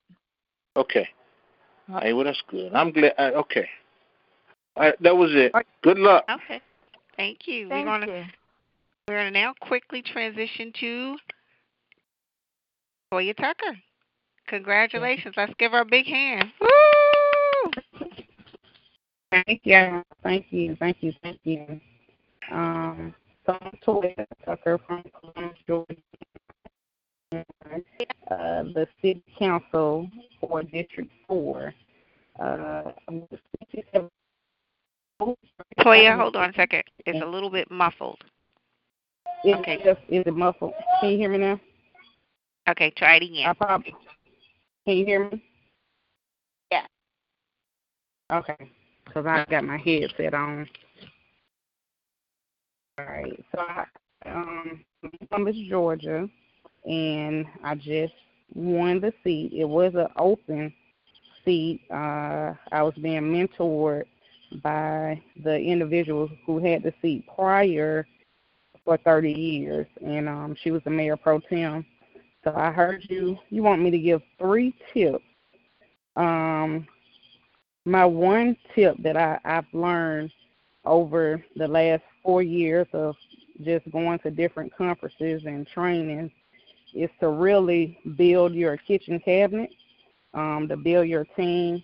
[0.76, 1.08] Okay.
[1.91, 2.73] All right, well that's good.
[2.73, 3.13] I'm glad.
[3.17, 3.67] Uh, okay.
[4.77, 5.51] All right, that was it.
[5.84, 6.23] Good luck.
[6.30, 6.62] Okay.
[7.17, 7.67] Thank you.
[7.67, 8.23] Thank We're gonna you.
[9.08, 11.17] we're gonna now quickly transition to
[13.13, 13.77] Toyia Tucker.
[14.47, 15.34] Congratulations.
[15.36, 16.45] Let's give her a big hand.
[16.62, 17.71] Woo!
[19.32, 21.80] Thank you, thank you, thank you, thank you.
[22.51, 23.13] Um,
[23.45, 25.95] so I'm Toyia Tucker from Columbus, Georgia.
[27.34, 27.44] Uh,
[28.30, 31.74] the city council for District Four.
[32.39, 32.91] Uh,
[35.80, 36.84] Toyia, hold on a second.
[37.06, 38.24] It's a little bit muffled.
[39.46, 39.76] Is, Okay.
[39.76, 40.74] Is, is it muffled?
[41.00, 41.60] Can you hear me now?
[42.70, 43.48] Okay, try it again.
[43.48, 43.96] I probably.
[44.86, 45.44] Can you hear me?
[46.72, 46.86] Yeah.
[48.32, 48.70] Okay,
[49.06, 50.67] because I got my headset on.
[52.98, 53.86] All right, so I,
[54.30, 54.84] um,
[55.30, 56.30] from Georgia,
[56.86, 58.13] and I just
[58.54, 59.54] won the seat.
[59.54, 60.74] It was an open
[61.46, 61.82] seat.
[61.89, 64.06] Uh, I was being mentored
[64.62, 68.06] by the individual who had the seat prior
[68.84, 71.86] for 30 years, and um, she was the mayor pro tem.
[72.44, 73.38] So I heard you.
[73.50, 75.24] You want me to give three tips.
[76.15, 76.88] Um,
[77.86, 80.32] my one tip that I, I've learned
[80.86, 83.15] over the last four years of
[83.63, 86.32] just going to different conferences and trainings
[86.93, 89.71] is to really build your kitchen cabinet,
[90.34, 91.84] um, to build your team.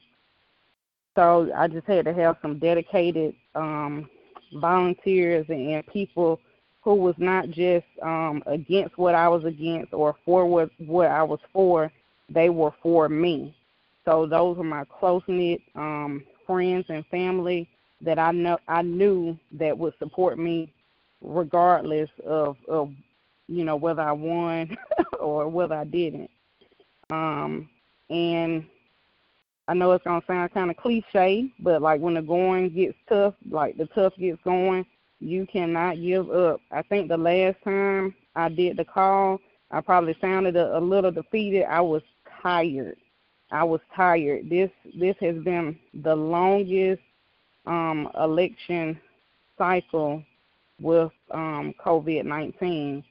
[1.15, 4.09] So I just had to have some dedicated um,
[4.53, 6.39] volunteers and people
[6.81, 11.23] who was not just um, against what I was against or for what what I
[11.23, 11.91] was for.
[12.29, 13.55] They were for me.
[14.05, 17.67] So those were my close knit um, friends and family
[18.01, 20.71] that I know I knew that would support me
[21.21, 22.91] regardless of, of
[23.47, 24.77] you know whether I won
[25.19, 26.29] or whether I didn't.
[27.09, 27.69] Um,
[28.09, 28.65] and
[29.67, 33.33] I know it's gonna sound kind of cliche, but like when the going gets tough,
[33.49, 34.85] like the tough gets going,
[35.19, 36.61] you cannot give up.
[36.71, 39.39] I think the last time I did the call,
[39.71, 41.65] I probably sounded a, a little defeated.
[41.65, 42.01] I was
[42.41, 42.97] tired.
[43.51, 44.49] I was tired.
[44.49, 47.01] This this has been the longest
[47.65, 48.99] um, election
[49.57, 50.23] cycle
[50.79, 53.03] with um, COVID nineteen.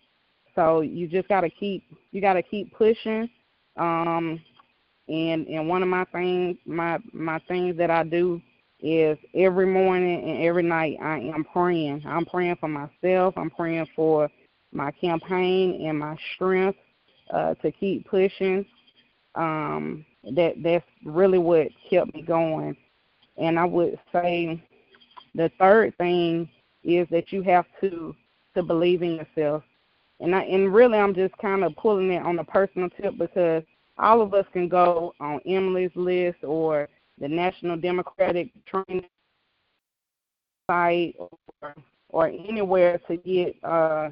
[0.56, 3.30] So you just gotta keep you gotta keep pushing.
[3.76, 4.40] Um,
[5.08, 8.40] and and one of my things my my things that I do
[8.80, 12.02] is every morning and every night I am praying.
[12.06, 13.34] I'm praying for myself.
[13.36, 14.28] I'm praying for
[14.72, 16.78] my campaign and my strength
[17.30, 18.66] uh, to keep pushing.
[19.34, 22.76] Um, that that's really what kept me going.
[23.36, 24.62] And I would say
[25.34, 26.48] the third thing
[26.82, 28.14] is that you have to
[28.54, 29.62] to believe in yourself.
[30.20, 33.62] And I and really I'm just kind of pulling it on a personal tip because
[33.98, 39.06] all of us can go on Emily's list or the National Democratic Training
[40.66, 41.74] site or
[42.08, 44.10] or anywhere to get uh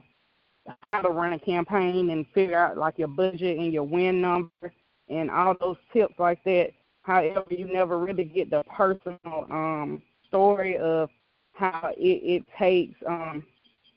[0.92, 4.72] how to run a campaign and figure out like your budget and your win number
[5.08, 6.70] and all those tips like that.
[7.02, 11.10] However, you never really get the personal um story of
[11.52, 13.44] how it, it takes um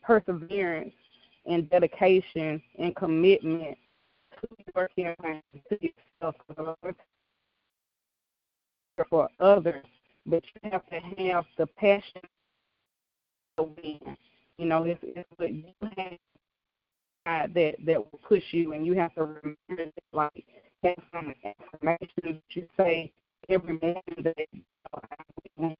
[0.03, 0.93] perseverance
[1.47, 3.77] and dedication and commitment
[4.41, 6.35] to your campaign to yourself
[9.09, 9.85] for others,
[10.25, 12.21] but you have to have the passion
[13.57, 14.17] to win.
[14.57, 15.63] You know, it's, it's what you
[17.25, 20.45] have that that will push you, and you have to remember that, like
[20.83, 23.11] have some affirmation that you say
[23.49, 24.63] every morning that you
[25.57, 25.75] know,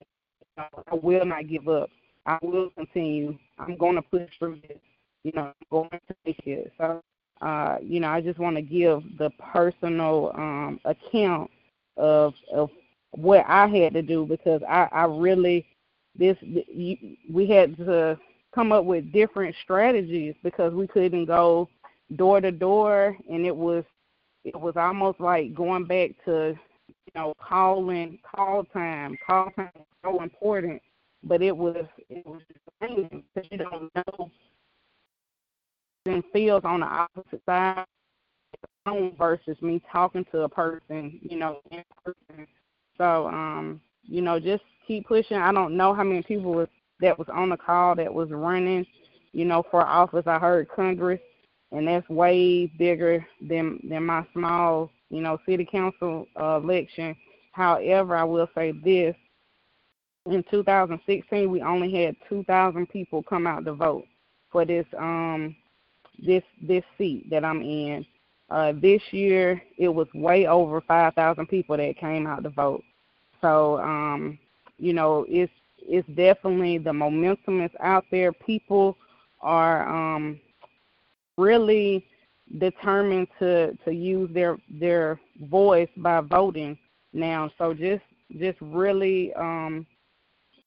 [0.58, 1.89] I will not give up.
[2.25, 3.38] I will continue.
[3.58, 4.77] I'm going to push through this.
[5.23, 6.71] You know, going to make it.
[6.77, 7.01] So,
[7.41, 11.51] uh, you know, I just want to give the personal um, account
[11.97, 12.69] of of
[13.12, 15.65] what I had to do because I, I really
[16.17, 16.38] this
[17.30, 18.19] we had to
[18.53, 21.69] come up with different strategies because we couldn't go
[22.15, 23.84] door to door and it was
[24.43, 29.69] it was almost like going back to you know calling call time call time
[30.03, 30.82] so important
[31.23, 32.41] but it was it was
[32.82, 34.32] insane because you don't know
[36.07, 37.85] and feels on the opposite side
[39.17, 42.47] versus me talking to a person you know in person
[42.97, 45.37] so, um, you know, just keep pushing.
[45.37, 46.67] I don't know how many people was,
[46.99, 48.85] that was on the call that was running,
[49.33, 50.25] you know, for office.
[50.25, 51.19] I heard Congress,
[51.71, 57.15] and that's way bigger than than my small, you know, city council uh, election.
[57.51, 59.15] However, I will say this:
[60.25, 64.05] in 2016, we only had 2,000 people come out to vote
[64.51, 65.55] for this um
[66.19, 68.06] this this seat that I'm in.
[68.49, 72.82] Uh, this year, it was way over 5,000 people that came out to vote.
[73.41, 74.39] So, um,
[74.77, 78.32] you know, it's it's definitely the momentum is out there.
[78.32, 78.97] People
[79.41, 80.39] are um,
[81.38, 82.06] really
[82.60, 86.77] determined to to use their their voice by voting
[87.13, 87.51] now.
[87.58, 88.03] So just
[88.39, 89.86] just really um,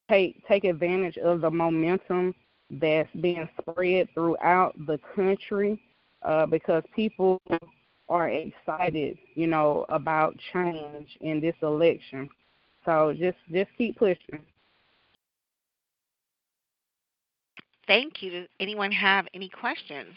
[0.09, 2.35] take take advantage of the momentum
[2.71, 5.81] that's being spread throughout the country
[6.23, 7.41] uh, because people
[8.09, 12.29] are excited, you know, about change in this election.
[12.85, 14.41] So just just keep pushing.
[17.87, 18.31] Thank you.
[18.31, 20.15] Does anyone have any questions?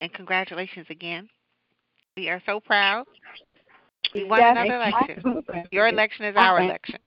[0.00, 1.28] And congratulations again.
[2.16, 3.04] We are so proud.
[4.14, 5.42] We won yes, another election.
[5.70, 6.98] Your election is our election.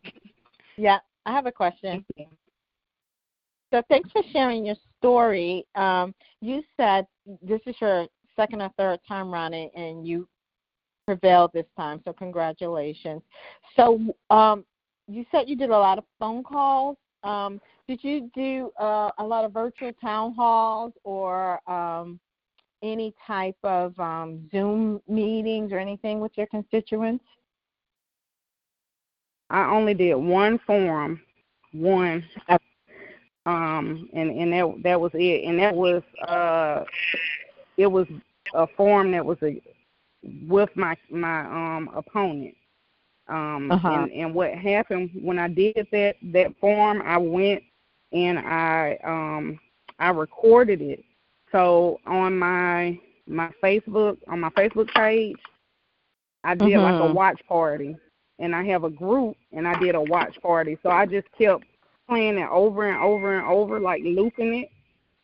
[0.78, 2.06] Yeah, I have a question.
[3.72, 5.66] So thanks for sharing your story.
[5.76, 7.06] Um, you said
[7.42, 10.28] this is your second or third time running, and you
[11.06, 12.02] prevailed this time.
[12.06, 13.22] So congratulations.
[13.76, 14.00] So
[14.30, 14.66] um,
[15.08, 16.98] you said you did a lot of phone calls.
[17.24, 22.20] Um, did you do uh, a lot of virtual town halls or um,
[22.82, 27.26] any type of um, Zoom meetings or anything with your constituents?
[29.50, 31.20] I only did one forum,
[31.72, 32.24] one,
[33.46, 36.84] um, and and that that was it, and that was uh,
[37.78, 38.08] it was
[38.54, 39.62] a form that was a
[40.48, 42.56] with my my um opponent.
[43.28, 43.88] Um, uh-huh.
[43.90, 47.64] and, and what happened when I did that that form, I went
[48.12, 49.60] and I um
[50.00, 51.04] I recorded it.
[51.52, 55.38] So on my my Facebook on my Facebook page,
[56.44, 57.14] I did like a mm-hmm.
[57.14, 57.96] watch party,
[58.40, 60.78] and I have a group, and I did a watch party.
[60.84, 61.64] So I just kept
[62.10, 64.70] playing it over and over and over, like looping it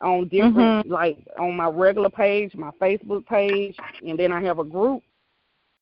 [0.00, 0.56] on different,
[0.86, 0.92] mm-hmm.
[0.92, 3.76] like on my regular page, my Facebook page,
[4.06, 5.02] and then I have a group.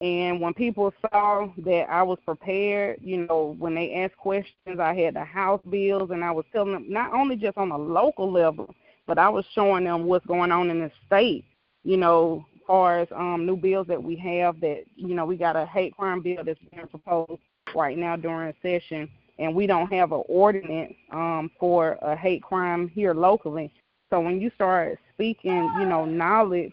[0.01, 4.95] And when people saw that I was prepared, you know, when they asked questions, I
[4.95, 8.31] had the house bills, and I was telling them not only just on a local
[8.31, 8.75] level,
[9.07, 11.45] but I was showing them what's going on in the state.
[11.85, 15.37] You know, as far as um, new bills that we have, that you know, we
[15.37, 17.41] got a hate crime bill that's being proposed
[17.75, 19.09] right now during a session,
[19.39, 23.73] and we don't have an ordinance um, for a hate crime here locally.
[24.11, 26.73] So when you start speaking, you know, knowledge,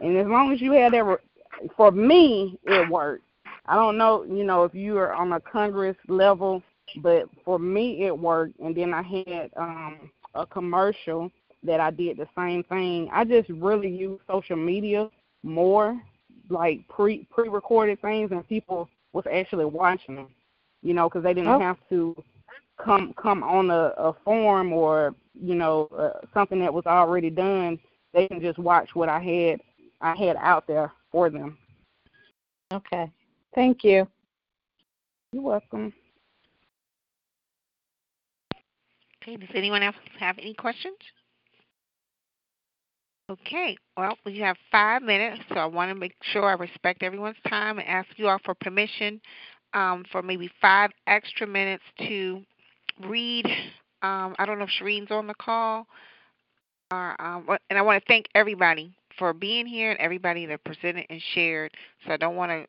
[0.00, 1.18] and as long as you have that,
[1.76, 3.24] for me, it worked.
[3.66, 6.62] I don't know, you know, if you are on a Congress level,
[6.96, 8.58] but for me, it worked.
[8.58, 11.30] And then I had um, a commercial
[11.62, 13.08] that I did the same thing.
[13.12, 15.10] I just really use social media
[15.42, 16.00] more,
[16.48, 20.28] like pre pre recorded things, and people was actually watching them.
[20.82, 21.60] You know, because they didn't oh.
[21.60, 22.16] have to
[22.84, 27.78] come come on a, a form or you know uh, something that was already done.
[28.12, 29.60] They can just watch what i had
[30.00, 31.58] i had out there for them.
[32.72, 33.10] Okay.
[33.54, 34.06] Thank you.
[35.32, 35.92] You're welcome.
[39.22, 40.96] Okay does anyone else have any questions?
[43.30, 47.36] Okay well we have five minutes so i want to make sure i respect everyone's
[47.48, 49.20] time and ask you all for permission
[49.74, 52.42] um, for maybe five extra minutes to
[53.06, 53.46] read.
[54.02, 55.86] Um, I don't know if Shireen's on the call.
[56.90, 61.06] Or, um, and I want to thank everybody for being here and everybody that presented
[61.08, 61.72] and shared.
[62.06, 62.66] So I don't want to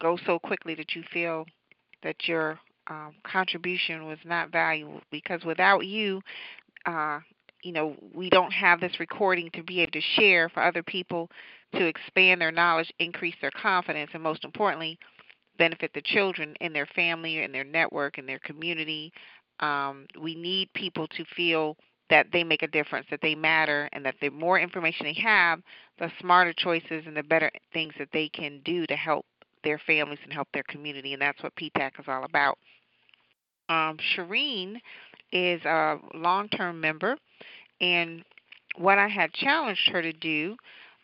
[0.00, 1.46] go so quickly that you feel
[2.02, 2.58] that your
[2.88, 6.20] um, contribution was not valuable because without you,
[6.86, 7.20] uh,
[7.62, 11.28] you know, we don't have this recording to be able to share for other people
[11.74, 14.98] to expand their knowledge, increase their confidence, and most importantly,
[15.60, 19.12] benefit the children in their family and their network and their community
[19.60, 21.76] um, we need people to feel
[22.08, 25.60] that they make a difference, that they matter, and that the more information they have,
[25.98, 29.24] the smarter choices and the better things that they can do to help
[29.62, 31.12] their families and help their community.
[31.12, 32.58] And that's what PTAC is all about.
[33.68, 34.76] Um, Shireen
[35.30, 37.16] is a long term member,
[37.80, 38.24] and
[38.76, 40.56] what I had challenged her to do,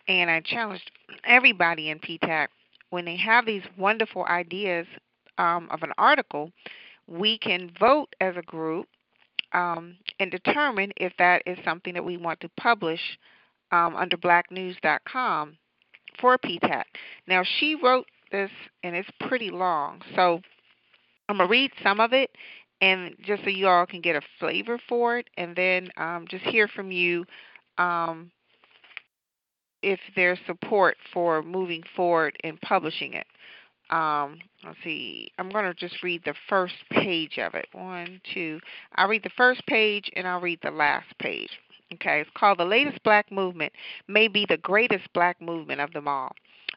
[0.08, 0.90] and I challenged
[1.24, 2.48] everybody in PTAC,
[2.90, 4.86] when they have these wonderful ideas
[5.38, 6.50] um, of an article,
[7.06, 8.86] we can vote as a group
[9.52, 13.00] um, and determine if that is something that we want to publish
[13.72, 15.56] um, under blacknews.com
[16.20, 16.84] for PTAC.
[17.26, 18.50] Now, she wrote this,
[18.82, 20.40] and it's pretty long, so
[21.28, 22.30] I'm going to read some of it,
[22.80, 26.44] and just so you all can get a flavor for it, and then um, just
[26.44, 27.24] hear from you
[27.78, 28.30] um,
[29.82, 33.26] if there's support for moving forward in publishing it
[33.90, 37.68] um, let's see, I'm going to just read the first page of it.
[37.72, 38.60] One, two.
[38.96, 41.50] I'll read the first page and I'll read the last page.
[41.94, 43.72] Okay, it's called The Latest Black Movement,
[44.08, 46.32] may be the greatest black movement of them all.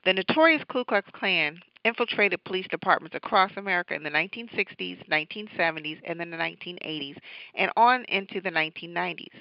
[0.06, 6.20] The notorious Ku Klux Klan infiltrated police departments across America in the 1960s, 1970s, and
[6.20, 7.18] then the 1980s,
[7.56, 9.32] and on into the 1990s.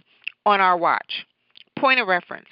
[0.46, 1.26] On our watch.
[1.78, 2.48] Point of reference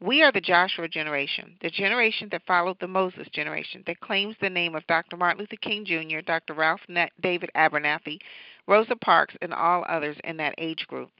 [0.00, 4.50] we are the Joshua generation, the generation that followed the Moses generation, that claims the
[4.50, 5.16] name of Dr.
[5.16, 6.54] Martin Luther King Jr., Dr.
[6.54, 6.80] Ralph
[7.20, 8.18] David Abernathy,
[8.66, 11.10] Rosa Parks, and all others in that age group.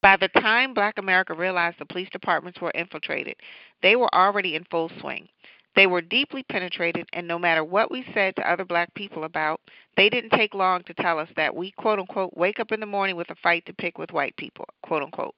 [0.00, 3.36] By the time black America realized the police departments were infiltrated,
[3.82, 5.28] they were already in full swing.
[5.74, 9.60] They were deeply penetrated, and no matter what we said to other black people about,
[9.96, 12.86] they didn't take long to tell us that we, quote unquote, wake up in the
[12.86, 15.34] morning with a fight to pick with white people, quote unquote.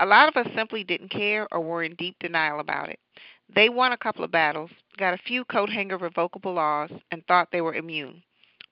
[0.00, 3.00] A lot of us simply didn't care or were in deep denial about it.
[3.48, 7.50] They won a couple of battles, got a few coat hanger revocable laws, and thought
[7.50, 8.22] they were immune.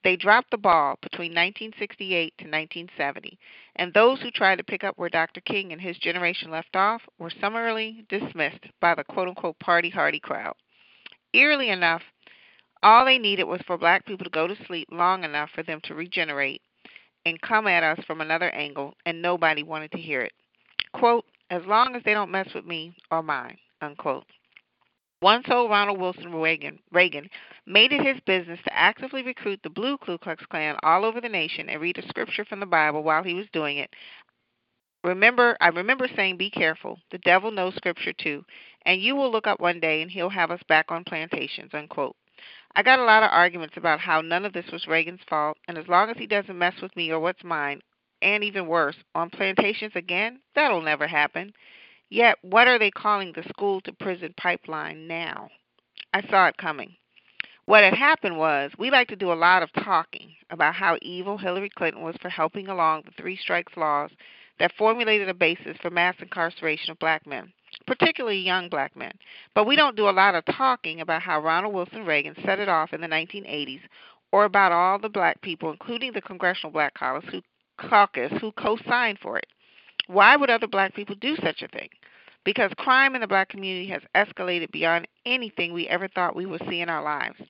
[0.03, 3.37] They dropped the ball between 1968 to 1970,
[3.75, 5.41] and those who tried to pick up where Dr.
[5.41, 10.19] King and his generation left off were summarily dismissed by the quote unquote party hardy
[10.19, 10.55] crowd.
[11.33, 12.03] Eerily enough,
[12.83, 15.81] all they needed was for black people to go to sleep long enough for them
[15.81, 16.61] to regenerate
[17.25, 20.31] and come at us from another angle, and nobody wanted to hear it.
[20.93, 24.25] Quote, as long as they don't mess with me or mine, unquote.
[25.19, 27.29] One told Ronald Wilson Reagan, Reagan
[27.65, 31.29] made it his business to actively recruit the blue Ku Klux Klan all over the
[31.29, 33.89] nation and read a scripture from the Bible while he was doing it.
[35.03, 36.99] Remember, I remember saying, "Be careful.
[37.09, 38.45] The devil knows scripture too,
[38.85, 42.15] and you will look up one day and he'll have us back on plantations." Unquote.
[42.75, 45.79] I got a lot of arguments about how none of this was Reagan's fault, and
[45.79, 47.81] as long as he doesn't mess with me or what's mine,
[48.21, 51.53] and even worse, on plantations again, that'll never happen.
[52.09, 55.49] Yet, what are they calling the school to prison pipeline now?
[56.13, 56.95] I saw it coming.
[57.65, 61.37] What had happened was we like to do a lot of talking about how evil
[61.37, 64.11] Hillary Clinton was for helping along the three strikes laws
[64.57, 67.51] that formulated a basis for mass incarceration of black men
[67.85, 69.11] particularly young black men.
[69.55, 72.69] But we don't do a lot of talking about how Ronald Wilson Reagan set it
[72.69, 73.81] off in the 1980s
[74.31, 77.41] or about all the black people, including the Congressional Black Caucus, who,
[77.77, 79.47] caucus, who co-signed for it.
[80.07, 81.89] Why would other black people do such a thing?
[82.43, 86.61] Because crime in the black community has escalated beyond anything we ever thought we would
[86.69, 87.41] see in our lives.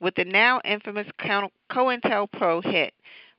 [0.00, 1.06] With the now infamous
[1.70, 2.92] COINTELPRO hit,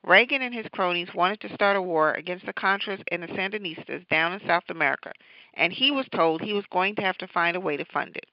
[0.05, 4.07] Reagan and his cronies wanted to start a war against the Contras and the Sandinistas
[4.09, 5.11] down in South America,
[5.53, 8.15] and he was told he was going to have to find a way to fund
[8.17, 8.25] it.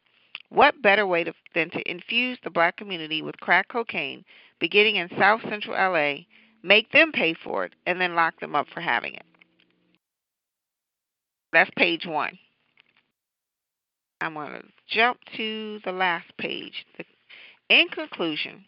[0.48, 4.24] What better way to, than to infuse the black community with crack cocaine,
[4.58, 6.24] beginning in South Central LA,
[6.62, 9.24] make them pay for it, and then lock them up for having it?
[11.52, 12.38] That's page one.
[14.20, 16.84] I'm going to jump to the last page.
[17.68, 18.64] In conclusion,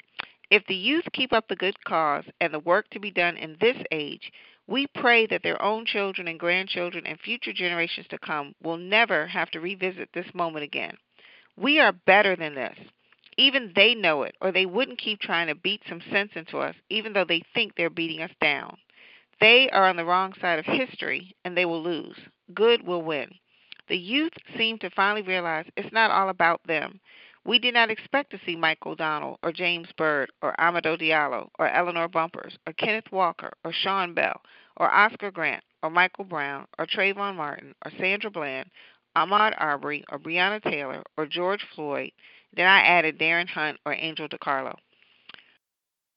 [0.50, 3.56] if the youth keep up the good cause and the work to be done in
[3.60, 4.30] this age,
[4.66, 9.26] we pray that their own children and grandchildren and future generations to come will never
[9.26, 10.96] have to revisit this moment again.
[11.56, 12.76] We are better than this.
[13.38, 16.74] Even they know it, or they wouldn't keep trying to beat some sense into us,
[16.90, 18.76] even though they think they're beating us down.
[19.40, 22.16] They are on the wrong side of history, and they will lose.
[22.54, 23.28] Good will win.
[23.88, 27.00] The youth seem to finally realize it's not all about them.
[27.44, 31.68] We did not expect to see Mike O'Donnell or James Byrd or Amadou Diallo or
[31.68, 34.40] Eleanor Bumpers or Kenneth Walker or Sean Bell
[34.76, 38.70] or Oscar Grant or Michael Brown or Trayvon Martin or Sandra Bland,
[39.16, 42.12] Ahmaud Arbery or Breonna Taylor or George Floyd.
[42.54, 44.76] Then I added Darren Hunt or Angel DiCarlo.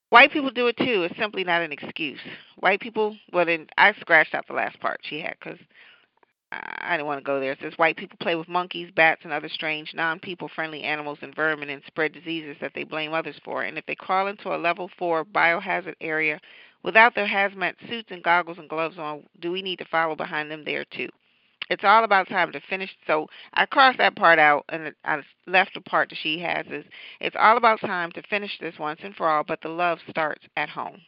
[0.10, 1.04] White people do it too.
[1.04, 2.20] It's simply not an excuse.
[2.58, 5.60] White people, well, then I scratched out the last part she had because
[6.52, 7.54] I didn't want to go there.
[7.54, 11.20] It says white people play with monkeys, bats, and other strange, non people friendly animals
[11.22, 13.64] and vermin and spread diseases that they blame others for.
[13.64, 16.40] And if they crawl into a level four biohazard area
[16.84, 20.50] without their hazmat suits and goggles and gloves on, do we need to follow behind
[20.52, 21.10] them there too?
[21.70, 22.96] It's all about time to finish.
[23.08, 26.86] So I crossed that part out and I left the part that she has is
[27.20, 30.44] it's all about time to finish this once and for all, but the love starts
[30.56, 31.02] at home.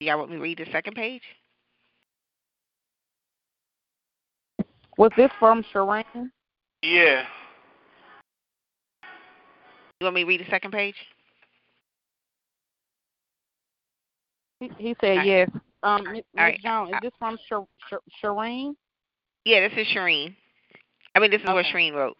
[0.00, 1.22] Y'all want me to read the second page?
[4.96, 6.30] Was this from Shireen?
[6.82, 7.24] Yeah.
[10.00, 10.94] You want me to read the second page?
[14.60, 15.26] He, he said right.
[15.26, 15.50] yes.
[15.82, 16.22] Um, Ms.
[16.36, 16.60] right.
[16.62, 18.76] Jones, is this from Shir- Shir- Shireen?
[19.44, 20.36] Yeah, this is Shireen.
[21.14, 22.16] I mean, this is what Shireen wrote.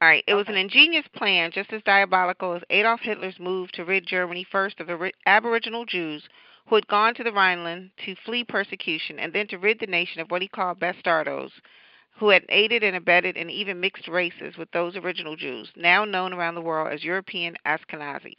[0.00, 0.24] All right.
[0.26, 4.46] It was an ingenious plan, just as diabolical as Adolf Hitler's move to rid Germany
[4.50, 6.26] first of the Aboriginal Jews
[6.70, 10.20] who had gone to the Rhineland to flee persecution, and then to rid the nation
[10.20, 11.50] of what he called bastardos,
[12.18, 16.32] who had aided and abetted and even mixed races with those original Jews, now known
[16.32, 18.34] around the world as European Ashkenazi.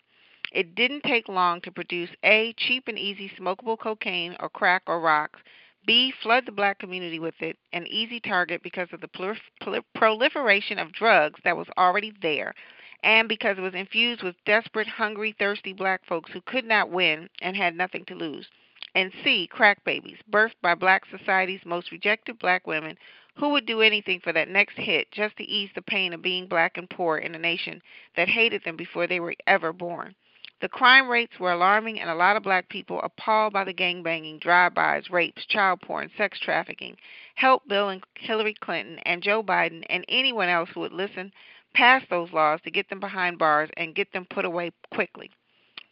[0.51, 4.99] It didn't take long to produce A, cheap and easy smokable cocaine or crack or
[4.99, 5.39] rocks,
[5.85, 9.83] B, flood the black community with it, an easy target because of the prolif- prol-
[9.95, 12.53] proliferation of drugs that was already there,
[13.01, 17.29] and because it was infused with desperate, hungry, thirsty black folks who could not win
[17.41, 18.49] and had nothing to lose.
[18.93, 22.97] And C, crack babies, birthed by black society's most rejected black women
[23.35, 26.47] who would do anything for that next hit just to ease the pain of being
[26.47, 27.81] black and poor in a nation
[28.17, 30.13] that hated them before they were ever born.
[30.61, 34.39] The crime rates were alarming, and a lot of black people, appalled by the gangbanging,
[34.39, 36.97] drive-bys, rapes, child porn, sex trafficking,
[37.33, 41.33] helped Bill and Hillary Clinton and Joe Biden and anyone else who would listen
[41.73, 45.31] pass those laws to get them behind bars and get them put away quickly.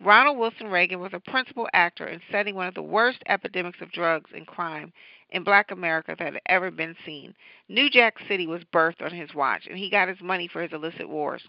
[0.02, 3.92] Ronald Wilson Reagan was a principal actor in setting one of the worst epidemics of
[3.92, 4.94] drugs and crime
[5.32, 7.34] in black America that had ever been seen.
[7.70, 10.74] New Jack City was birthed on his watch, and he got his money for his
[10.74, 11.42] illicit wars.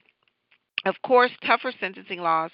[0.86, 2.50] Of course, tougher sentencing laws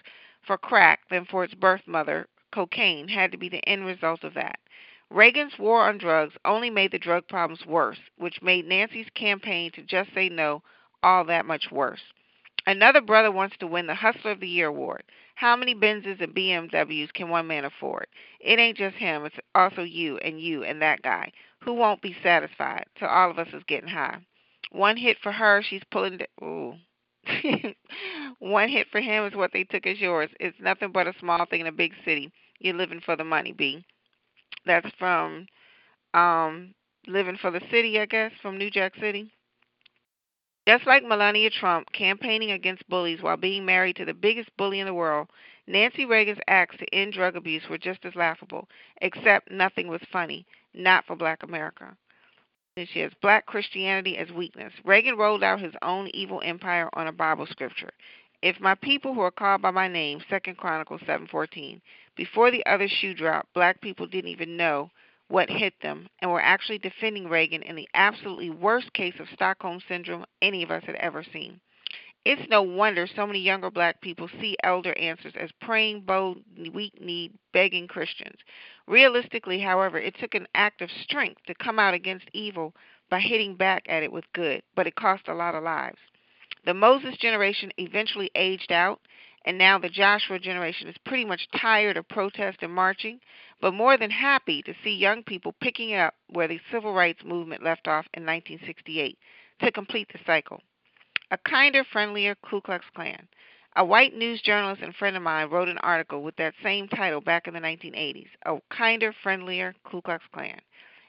[0.46, 4.34] for crack than for its birth mother, cocaine, had to be the end result of
[4.34, 4.58] that.
[5.10, 9.82] Reagan's war on drugs only made the drug problems worse, which made Nancy's campaign to
[9.82, 10.62] just say no
[11.02, 12.02] all that much worse.
[12.66, 15.04] Another brother wants to win the Hustler of the Year award.
[15.36, 18.06] How many Benzes and BMWs can one man afford?
[18.40, 21.30] It ain't just him, it's also you and you and that guy
[21.60, 24.18] who won't be satisfied till all of us is getting high.
[24.70, 26.18] One hit for her, she's pulling.
[26.18, 26.74] The, ooh.
[28.38, 30.30] One hit for him is what they took as yours.
[30.40, 32.32] It's nothing but a small thing in a big city.
[32.58, 33.84] You're living for the money, B.
[34.64, 35.46] That's from
[36.14, 36.74] um
[37.06, 39.30] Living for the City, I guess, from New Jack City.
[40.66, 44.86] Just like Melania Trump campaigning against bullies while being married to the biggest bully in
[44.86, 45.28] the world,
[45.68, 48.68] Nancy Reagan's acts to end drug abuse were just as laughable,
[49.00, 51.96] except nothing was funny, not for black America.
[52.84, 54.70] She has black Christianity as weakness.
[54.84, 57.88] Reagan rolled out his own evil empire on a Bible scripture.
[58.42, 61.80] If my people who are called by my name, Second Chronicles seven fourteen,
[62.16, 64.90] before the other shoe dropped, black people didn't even know
[65.28, 69.80] what hit them and were actually defending Reagan in the absolutely worst case of Stockholm
[69.88, 71.58] Syndrome any of us had ever seen.
[72.28, 76.42] It's no wonder so many younger black people see elder answers as praying, bold,
[76.74, 78.40] weak kneed, begging Christians.
[78.88, 82.74] Realistically, however, it took an act of strength to come out against evil
[83.08, 86.00] by hitting back at it with good, but it cost a lot of lives.
[86.64, 89.00] The Moses generation eventually aged out,
[89.44, 93.20] and now the Joshua generation is pretty much tired of protest and marching,
[93.60, 97.62] but more than happy to see young people picking up where the civil rights movement
[97.62, 99.16] left off in 1968
[99.60, 100.60] to complete the cycle.
[101.32, 103.26] A kinder, friendlier Ku Klux Klan.
[103.74, 107.20] A white news journalist and friend of mine wrote an article with that same title
[107.20, 110.60] back in the 1980s A Kinder, Friendlier Ku Klux Klan.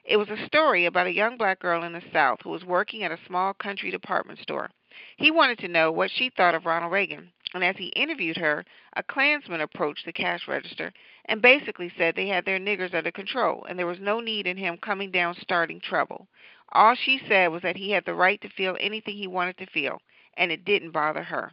[0.04, 3.04] It was a story about a young black girl in the South who was working
[3.04, 4.70] at a small country department store.
[5.18, 8.64] He wanted to know what she thought of Ronald Reagan, and as he interviewed her,
[8.96, 10.92] a Klansman approached the cash register
[11.26, 14.56] and basically said they had their niggers under control and there was no need in
[14.56, 16.26] him coming down starting trouble.
[16.72, 19.66] All she said was that he had the right to feel anything he wanted to
[19.66, 20.00] feel,
[20.36, 21.52] and it didn't bother her.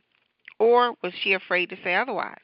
[0.60, 2.42] Or was she afraid to say otherwise?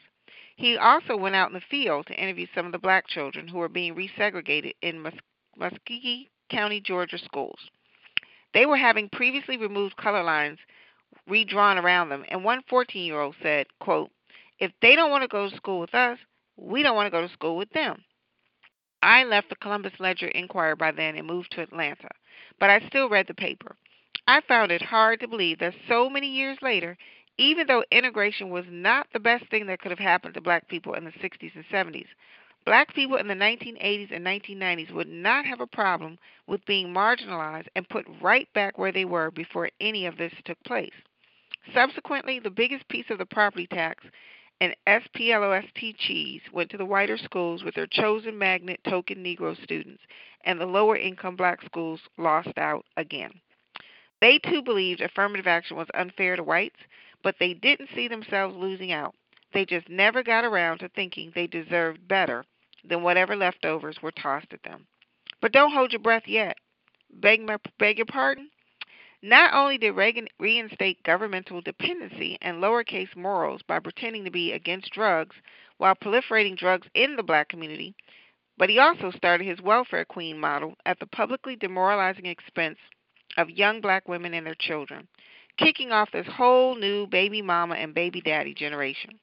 [0.56, 3.58] He also went out in the field to interview some of the black children who
[3.58, 5.14] were being resegregated in Mus-
[5.58, 7.60] Muscogee County, Georgia schools.
[8.54, 10.60] They were having previously removed color lines
[11.28, 14.12] redrawn around them, and one 14 year old said, quote,
[14.60, 16.20] If they don't want to go to school with us,
[16.58, 18.04] we don't want to go to school with them.
[19.02, 22.10] I left the Columbus Ledger Enquirer by then and moved to Atlanta,
[22.60, 23.76] but I still read the paper.
[24.28, 26.98] I found it hard to believe that so many years later,
[27.38, 30.94] even though integration was not the best thing that could have happened to black people
[30.94, 32.08] in the 60s and 70s,
[32.66, 36.18] black people in the 1980s and 1990s would not have a problem
[36.48, 40.62] with being marginalized and put right back where they were before any of this took
[40.64, 40.94] place.
[41.74, 44.04] Subsequently, the biggest piece of the property tax
[44.62, 50.04] and SPLOST cheese went to the whiter schools with their chosen magnet token Negro students,
[50.46, 53.32] and the lower income black schools lost out again.
[54.22, 56.80] They too believed affirmative action was unfair to whites,
[57.24, 59.16] but they didn't see themselves losing out.
[59.52, 62.46] They just never got around to thinking they deserved better
[62.88, 64.86] than whatever leftovers were tossed at them.
[65.42, 66.56] But don't hold your breath yet.
[67.12, 68.50] Beg, my, beg your pardon?
[69.24, 74.92] Not only did Reagan reinstate governmental dependency and lowercase morals by pretending to be against
[74.92, 75.36] drugs
[75.78, 77.94] while proliferating drugs in the black community,
[78.58, 82.80] but he also started his welfare queen model at the publicly demoralizing expense
[83.38, 85.08] of young black women and their children,
[85.58, 89.20] kicking off this whole new baby mama and baby daddy generation.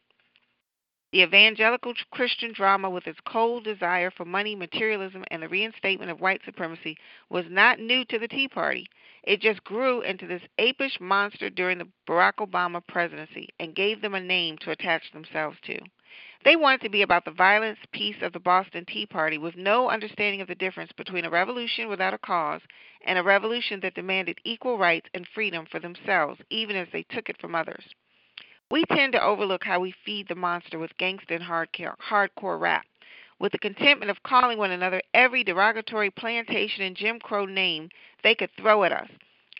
[1.10, 6.20] The evangelical Christian drama, with its cold desire for money, materialism, and the reinstatement of
[6.20, 6.96] white supremacy,
[7.30, 8.86] was not new to the Tea Party.
[9.28, 14.14] It just grew into this apish monster during the Barack Obama presidency and gave them
[14.14, 15.78] a name to attach themselves to.
[16.46, 19.90] They wanted to be about the violence peace of the Boston Tea Party with no
[19.90, 22.62] understanding of the difference between a revolution without a cause
[23.04, 27.28] and a revolution that demanded equal rights and freedom for themselves, even as they took
[27.28, 27.84] it from others.
[28.70, 32.86] We tend to overlook how we feed the monster with gangsta and hardcore, hardcore rap,
[33.38, 37.88] with the contentment of calling one another every derogatory plantation and Jim Crow name
[38.22, 39.08] they could throw at us,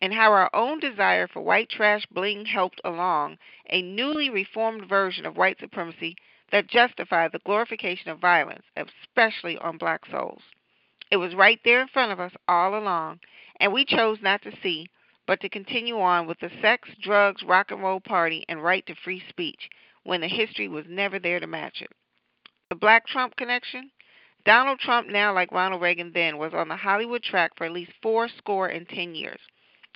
[0.02, 3.38] and how our own desire for white trash bling helped along
[3.70, 6.16] a newly reformed version of white supremacy
[6.50, 10.42] that justified the glorification of violence, especially on black souls.
[11.10, 13.20] It was right there in front of us all along,
[13.60, 14.88] and we chose not to see
[15.28, 18.94] but to continue on with the sex, drugs, rock and roll party, and right to
[18.94, 19.68] free speech,
[20.02, 21.90] when the history was never there to match it.
[22.70, 23.90] The Black Trump connection?
[24.44, 27.92] Donald Trump, now like Ronald Reagan then, was on the Hollywood track for at least
[28.02, 29.40] four score and ten years.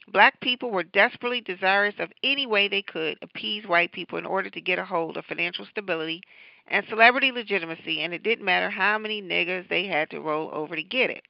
[0.09, 4.49] Black people were desperately desirous of any way they could appease white people in order
[4.49, 6.23] to get a hold of financial stability
[6.67, 10.75] and celebrity legitimacy, and it didn't matter how many niggas they had to roll over
[10.75, 11.25] to get it.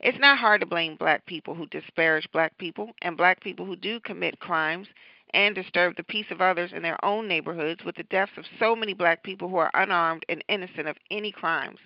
[0.00, 3.76] It's not hard to blame black people who disparage black people and black people who
[3.76, 4.88] do commit crimes
[5.34, 8.74] and disturb the peace of others in their own neighborhoods with the deaths of so
[8.74, 11.78] many black people who are unarmed and innocent of any crimes.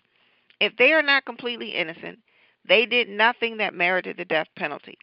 [0.61, 2.21] If they are not completely innocent,
[2.65, 4.97] they did nothing that merited the death penalty.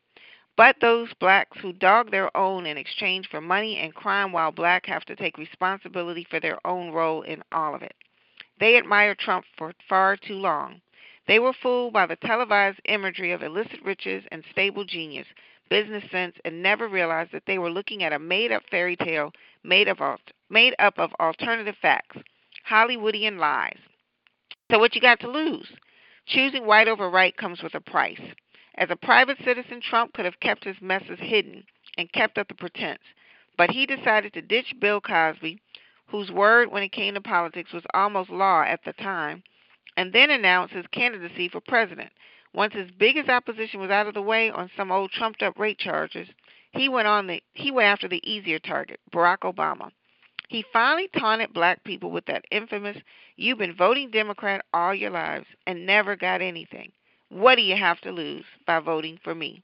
[0.56, 4.86] But those blacks who dog their own in exchange for money and crime while black
[4.88, 7.96] have to take responsibility for their own role in all of it.
[8.60, 10.82] They admire Trump for far too long.
[11.28, 15.28] They were fooled by the televised imagery of illicit riches and stable genius,
[15.70, 19.32] business sense, and never realized that they were looking at a made up fairy tale
[19.64, 20.00] made, of,
[20.50, 22.18] made up of alternative facts,
[22.70, 23.78] Hollywoodian lies.
[24.72, 25.68] So, what you got to lose?
[26.28, 28.22] Choosing white over right comes with a price.
[28.76, 31.64] As a private citizen, Trump could have kept his messes hidden
[31.98, 33.02] and kept up the pretense,
[33.58, 35.60] but he decided to ditch Bill Cosby,
[36.08, 39.44] whose word when it came to politics was almost law at the time,
[39.98, 42.12] and then announced his candidacy for president.
[42.54, 45.78] Once his biggest opposition was out of the way on some old trumped up rate
[45.78, 46.28] charges,
[46.72, 49.92] he went on the he went after the easier target, Barack Obama.
[50.48, 52.98] He finally taunted black people with that infamous
[53.36, 56.92] you've been voting Democrat all your lives and never got anything.
[57.30, 59.62] What do you have to lose by voting for me?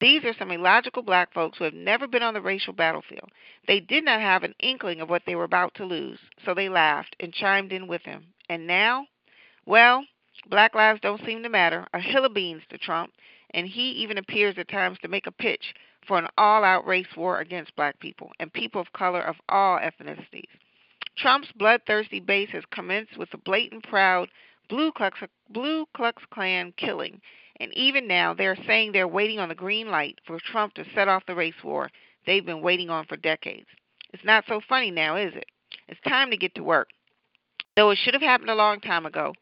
[0.00, 3.30] These are some illogical black folks who have never been on the racial battlefield.
[3.66, 6.68] They did not have an inkling of what they were about to lose, so they
[6.68, 8.34] laughed and chimed in with him.
[8.48, 9.06] And now
[9.66, 10.04] well,
[10.48, 13.12] black lives don't seem to matter, a hill of beans to Trump,
[13.52, 15.74] and he even appears at times to make a pitch
[16.06, 19.78] for an all out race war against black people and people of color of all
[19.78, 20.48] ethnicities.
[21.16, 24.28] Trump's bloodthirsty base has commenced with the blatant, proud
[24.68, 25.18] Blue Klux,
[25.50, 27.20] Blue Klux Klan killing,
[27.58, 31.08] and even now they're saying they're waiting on the green light for Trump to set
[31.08, 31.90] off the race war
[32.26, 33.66] they've been waiting on for decades.
[34.12, 35.46] It's not so funny now, is it?
[35.88, 36.88] It's time to get to work.
[37.76, 39.34] Though it should have happened a long time ago,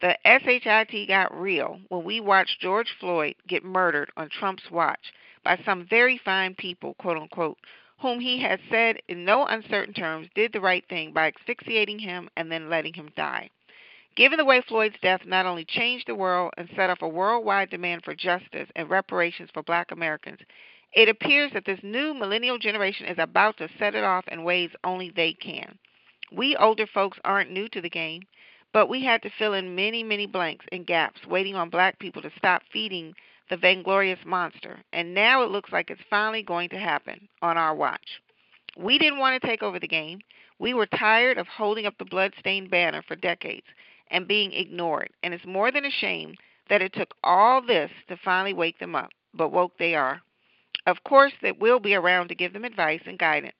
[0.00, 5.12] the SHIT got real when we watched George Floyd get murdered on Trump's watch
[5.44, 7.58] by some very fine people, quote unquote,
[8.00, 12.30] whom he had said in no uncertain terms did the right thing by asphyxiating him
[12.36, 13.50] and then letting him die.
[14.16, 17.70] Given the way Floyd's death not only changed the world and set off a worldwide
[17.70, 20.40] demand for justice and reparations for black Americans,
[20.92, 24.70] it appears that this new millennial generation is about to set it off in ways
[24.82, 25.78] only they can.
[26.32, 28.22] We older folks aren't new to the game.
[28.72, 32.22] But we had to fill in many, many blanks and gaps, waiting on black people
[32.22, 33.14] to stop feeding
[33.48, 34.78] the vainglorious monster.
[34.92, 38.20] And now it looks like it's finally going to happen on our watch.
[38.76, 40.20] We didn't want to take over the game.
[40.60, 43.66] We were tired of holding up the blood-stained banner for decades
[44.10, 45.10] and being ignored.
[45.22, 46.36] And it's more than a shame
[46.68, 49.10] that it took all this to finally wake them up.
[49.34, 50.20] But woke they are.
[50.86, 53.56] Of course, that we'll be around to give them advice and guidance.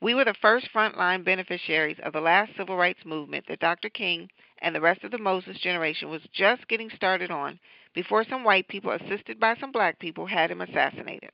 [0.00, 3.88] We were the first frontline beneficiaries of the last civil rights movement that Dr.
[3.88, 4.28] King
[4.62, 7.58] and the rest of the Moses generation was just getting started on
[7.94, 11.30] before some white people, assisted by some black people, had him assassinated.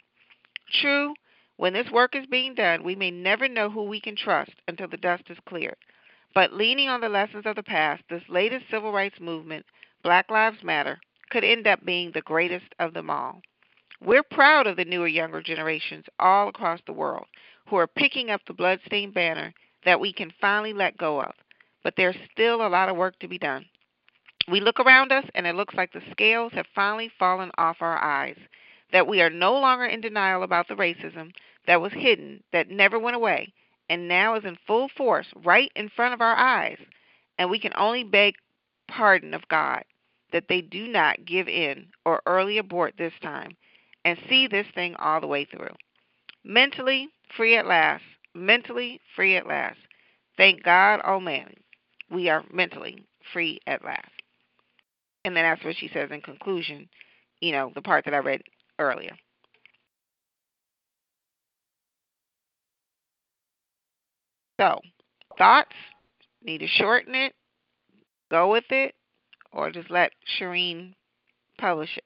[0.81, 1.15] True,
[1.57, 4.89] when this work is being done, we may never know who we can trust until
[4.89, 5.77] the dust is cleared.
[6.35, 9.67] But leaning on the lessons of the past, this latest civil rights movement,
[10.03, 10.99] Black Lives Matter,
[11.31, 13.43] could end up being the greatest of them all.
[14.01, 17.27] We're proud of the newer, younger generations all across the world
[17.67, 19.53] who are picking up the bloodstained banner
[19.85, 21.33] that we can finally let go of
[21.89, 23.65] but there's still a lot of work to be done.
[24.47, 27.97] We look around us, and it looks like the scales have finally fallen off our
[27.97, 28.37] eyes,
[28.93, 31.31] that we are no longer in denial about the racism
[31.67, 33.55] that was hidden, that never went away,
[33.89, 36.77] and now is in full force right in front of our eyes.
[37.39, 38.35] And we can only beg
[38.87, 39.83] pardon of God
[40.31, 43.57] that they do not give in or early abort this time
[44.05, 45.75] and see this thing all the way through.
[46.45, 48.05] Mentally free at last.
[48.35, 49.79] Mentally free at last.
[50.37, 51.57] Thank God oh Almighty
[52.11, 54.11] we are mentally free at last.
[55.25, 56.89] And then that's what she says in conclusion,
[57.41, 58.43] you know, the part that I read
[58.79, 59.17] earlier.
[64.61, 64.81] So,
[65.37, 65.75] thoughts?
[66.43, 67.33] Need to shorten it,
[68.31, 68.95] go with it,
[69.53, 70.95] or just let Shireen
[71.59, 72.05] publish it?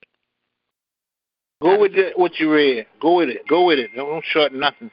[1.61, 2.87] Go with it, what you read.
[3.01, 3.47] Go with it.
[3.49, 3.91] Go with it.
[3.95, 4.91] Don't shorten nothing.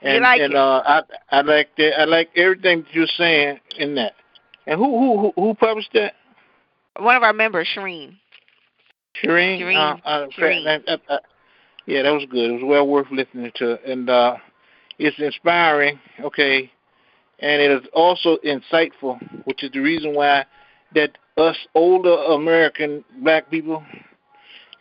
[0.00, 0.56] And, you like and it.
[0.56, 2.00] uh, I I like that.
[2.00, 4.12] I like everything that you're saying in that.
[4.66, 4.84] And who
[5.20, 6.14] who who published that?
[6.98, 8.16] One of our members, Shireen.
[9.22, 9.60] Shireen.
[9.60, 10.00] Shireen.
[10.04, 10.82] Uh, uh, Shireen.
[10.88, 11.18] uh, uh,
[11.86, 12.50] yeah, that was good.
[12.50, 14.36] It was well worth listening to, and uh,
[14.98, 15.98] it's inspiring.
[16.20, 16.70] Okay,
[17.40, 20.46] and it is also insightful, which is the reason why
[20.94, 23.84] that us older American black people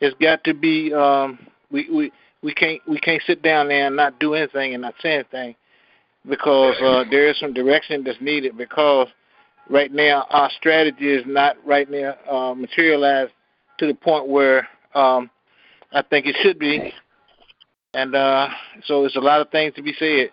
[0.01, 1.39] has got to be um,
[1.71, 2.11] we we
[2.41, 5.55] we can't we can't sit down there and not do anything and not say anything
[6.27, 9.07] because uh, there is some direction that's needed because
[9.69, 13.31] right now our strategy is not right now uh, materialized
[13.79, 15.29] to the point where um,
[15.91, 16.93] I think it should be,
[17.93, 18.49] and uh,
[18.85, 20.31] so there's a lot of things to be said,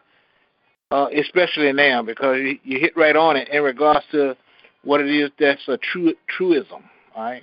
[0.91, 4.37] uh, especially now because you, you hit right on it in regards to
[4.85, 6.85] what it is that's a true truism,
[7.17, 7.43] right?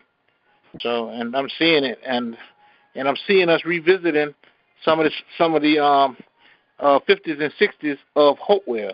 [0.81, 2.37] So, and I'm seeing it, and
[2.95, 4.33] and I'm seeing us revisiting
[4.83, 6.17] some of the some of the um,
[6.79, 8.91] uh, 50s and 60s of Hopewell.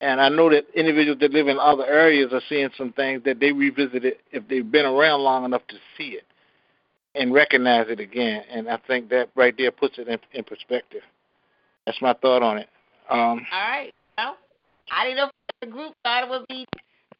[0.00, 3.40] And I know that individuals that live in other areas are seeing some things that
[3.40, 6.24] they revisited if they've been around long enough to see it
[7.14, 8.44] and recognize it again.
[8.50, 11.02] And I think that right there puts it in, in perspective.
[11.84, 12.68] That's my thought on it.
[13.10, 13.92] Um, All right.
[14.16, 14.36] Well,
[14.92, 16.66] I didn't know if the group thought it would be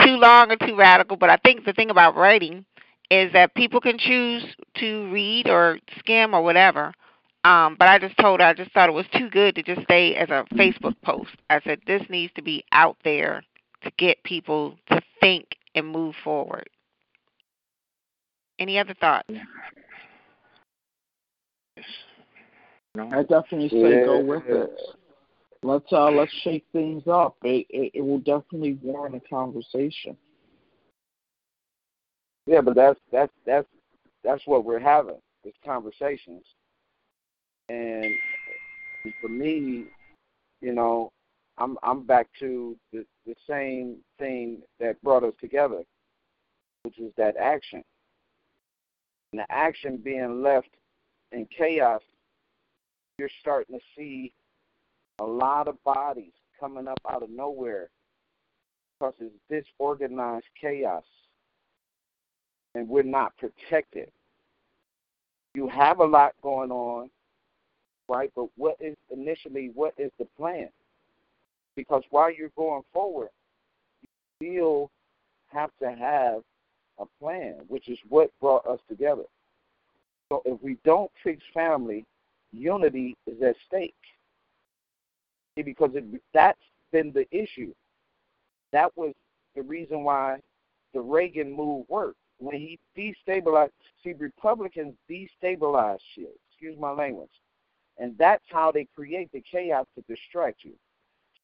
[0.03, 2.64] too long or too radical, but I think the thing about writing
[3.11, 4.45] is that people can choose
[4.76, 6.93] to read or skim or whatever.
[7.49, 9.80] Um, but I just told her I just thought it was too good to just
[9.84, 11.30] stay as a Facebook post.
[11.49, 13.42] I said this needs to be out there
[13.84, 16.68] to get people to think and move forward.
[18.59, 19.30] Any other thoughts?
[22.99, 24.70] I definitely say go with it.
[25.62, 27.38] Let's uh let's shake things up.
[27.44, 30.18] It, it it will definitely warrant a conversation.
[32.46, 33.68] Yeah, but that's that's that's
[34.22, 35.16] that's what we're having.
[35.44, 36.44] Is conversations.
[37.69, 38.14] And
[39.21, 39.85] for me,
[40.61, 41.12] you know,
[41.59, 45.83] I'm I'm back to the the same thing that brought us together,
[46.83, 47.83] which is that action.
[49.33, 50.71] And the action being left
[51.33, 52.01] in chaos,
[53.19, 54.33] you're starting to see
[55.19, 57.91] a lot of bodies coming up out of nowhere
[58.99, 61.05] because it's disorganized chaos
[62.75, 64.11] and we're not protected.
[65.55, 67.11] You have a lot going on,
[68.09, 68.31] right?
[68.35, 70.69] But what is initially what is the plan?
[71.77, 73.29] Because while you're going forward,
[74.03, 74.91] you still
[75.49, 76.43] have to have
[76.99, 79.25] a plan, which is what brought us together.
[80.29, 82.05] So if we don't fix family,
[82.53, 83.95] unity is at stake.
[85.57, 86.59] Because it, that's
[86.93, 87.73] been the issue.
[88.73, 89.13] That was
[89.57, 90.39] the reason why
[90.95, 92.19] the Reagan move worked.
[92.39, 93.71] When he destabilized,
[94.05, 96.39] see, Republicans destabilize shit.
[96.51, 97.31] Excuse my language.
[97.99, 100.74] And that's how they create the chaos to distract you.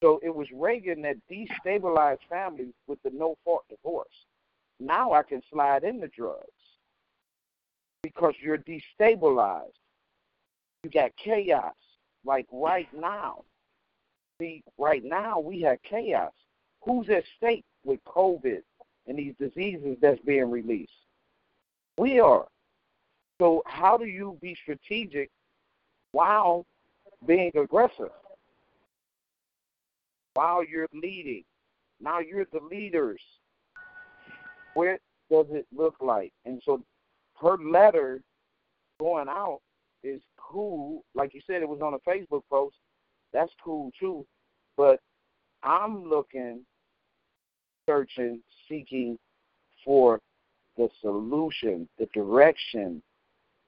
[0.01, 4.07] So it was Reagan that destabilized families with the no fault divorce.
[4.79, 6.45] Now I can slide into drugs
[8.03, 9.71] because you're destabilized.
[10.83, 11.73] You got chaos.
[12.23, 13.43] Like right now.
[14.39, 16.33] See, right now we have chaos.
[16.83, 18.61] Who's at stake with COVID
[19.07, 20.91] and these diseases that's being released?
[21.97, 22.47] We are.
[23.39, 25.29] So how do you be strategic
[26.15, 26.65] while
[27.27, 28.09] being aggressive?
[30.33, 31.43] While you're leading.
[31.99, 33.19] Now you're the leaders.
[34.75, 34.99] What
[35.29, 36.31] does it look like?
[36.45, 36.81] And so
[37.41, 38.21] her letter
[38.97, 39.59] going out
[40.03, 41.03] is cool.
[41.15, 42.77] Like you said, it was on a Facebook post.
[43.33, 44.25] That's cool too.
[44.77, 45.01] But
[45.63, 46.61] I'm looking,
[47.85, 49.17] searching, seeking
[49.83, 50.21] for
[50.77, 53.01] the solution, the direction,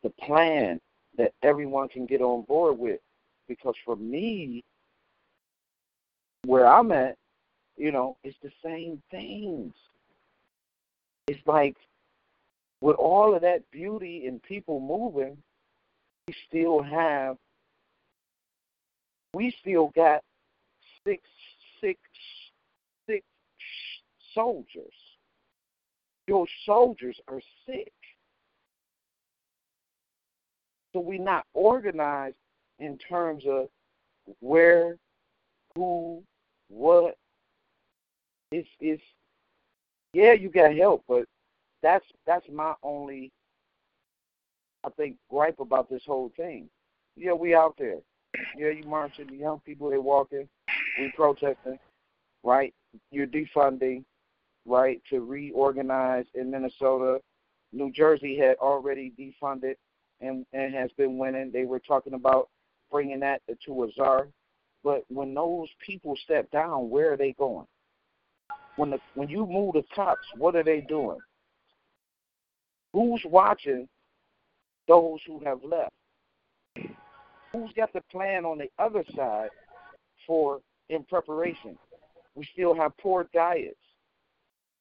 [0.02, 0.80] the plan
[1.18, 3.00] that everyone can get on board with.
[3.48, 4.64] Because for me,
[6.46, 7.18] where I'm at,
[7.78, 9.74] you know, it's the same things.
[11.28, 11.76] It's like
[12.82, 15.38] with all of that beauty and people moving,
[16.28, 17.38] we still have
[19.34, 20.24] we still got
[21.06, 21.22] six
[21.82, 22.00] six
[23.08, 23.24] six
[24.34, 24.94] soldiers.
[26.28, 27.94] Your soldiers are sick.
[30.98, 32.38] So we're not organized
[32.80, 33.68] in terms of
[34.40, 34.98] where,
[35.76, 36.24] who,
[36.70, 37.18] what.
[38.52, 39.04] It's it's
[40.14, 41.26] yeah, you got help, but
[41.84, 43.32] that's that's my only
[44.84, 46.68] I think gripe about this whole thing.
[47.16, 48.00] Yeah, we out there.
[48.58, 50.50] Yeah, you marching, the young people they walking,
[50.98, 51.78] we protesting,
[52.44, 52.74] right?
[53.12, 54.04] You're defunding,
[54.66, 57.20] right, to reorganize in Minnesota.
[57.72, 59.76] New Jersey had already defunded
[60.22, 61.52] and and has been winning.
[61.52, 62.50] They were talking about
[62.92, 64.28] bringing that to a czar,
[64.84, 67.68] but when those people step down, where are they going?
[68.78, 71.20] When the when you move the cops, what are they doing?
[72.94, 73.88] Who's watching
[74.88, 75.94] those who have left?
[77.54, 79.50] Who's got the plan on the other side
[80.26, 80.60] for
[80.90, 81.78] in preparation?
[82.36, 83.76] We still have poor diets,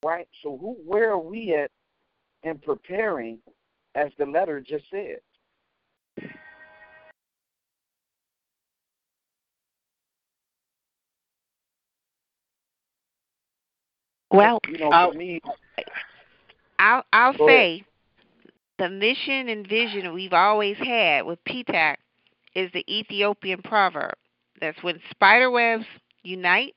[0.05, 0.29] right?
[0.43, 1.71] So who, where are we at
[2.43, 3.39] in preparing,
[3.95, 5.19] as the letter just said?
[14.31, 15.41] Well, you know, I'll, uh, me,
[16.79, 17.85] I'll I'll say
[18.79, 21.97] the mission and vision we've always had with PTAC
[22.55, 24.15] is the Ethiopian proverb.
[24.61, 25.85] That's when spider webs
[26.23, 26.75] unite,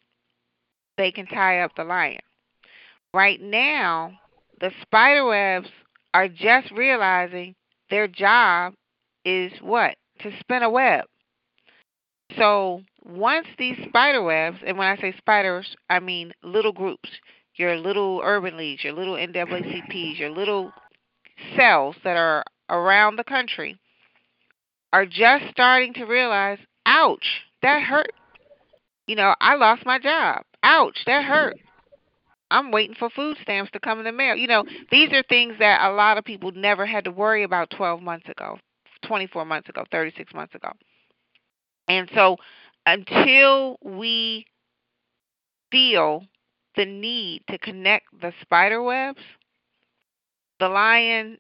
[0.98, 2.20] they can tie up the lion.
[3.14, 4.12] Right now,
[4.62, 5.70] the spider webs
[6.14, 7.56] are just realizing
[7.90, 8.74] their job
[9.26, 9.96] is what?
[10.22, 11.06] To spin a web.
[12.38, 17.10] So once these spider webs, and when I say spiders, I mean little groups,
[17.56, 20.72] your little urban leagues, your little NAACPs, your little
[21.56, 23.78] cells that are around the country
[24.94, 27.26] are just starting to realize, ouch,
[27.62, 28.12] that hurt.
[29.08, 30.44] You know, I lost my job.
[30.64, 31.58] Ouch, that hurt.
[32.52, 34.36] I'm waiting for food stamps to come in the mail.
[34.36, 37.70] You know, these are things that a lot of people never had to worry about
[37.72, 38.58] 12 months ago,
[39.10, 40.72] 24 months ago, 36 months ago.
[41.88, 42.38] And so
[42.86, 44.46] until we
[45.72, 46.24] feel
[46.76, 49.22] the need to connect the spider webs,
[50.60, 51.40] the lion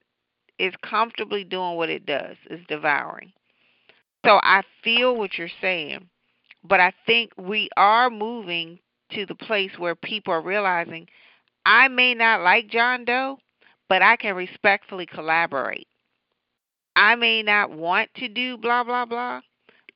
[0.57, 3.32] is comfortably doing what it does, is devouring.
[4.26, 6.09] So I feel what you're saying,
[6.63, 8.80] but I think we are moving
[9.11, 11.07] to the place where people are realizing
[11.67, 13.38] I may not like John Doe,
[13.88, 15.88] but I can respectfully collaborate.
[16.95, 19.41] I may not want to do blah blah blah,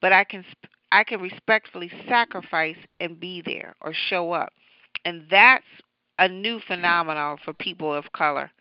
[0.01, 0.45] but I can
[0.91, 4.53] I can respectfully sacrifice and be there or show up.
[5.05, 5.65] And that's
[6.19, 8.51] a new phenomenon for people of color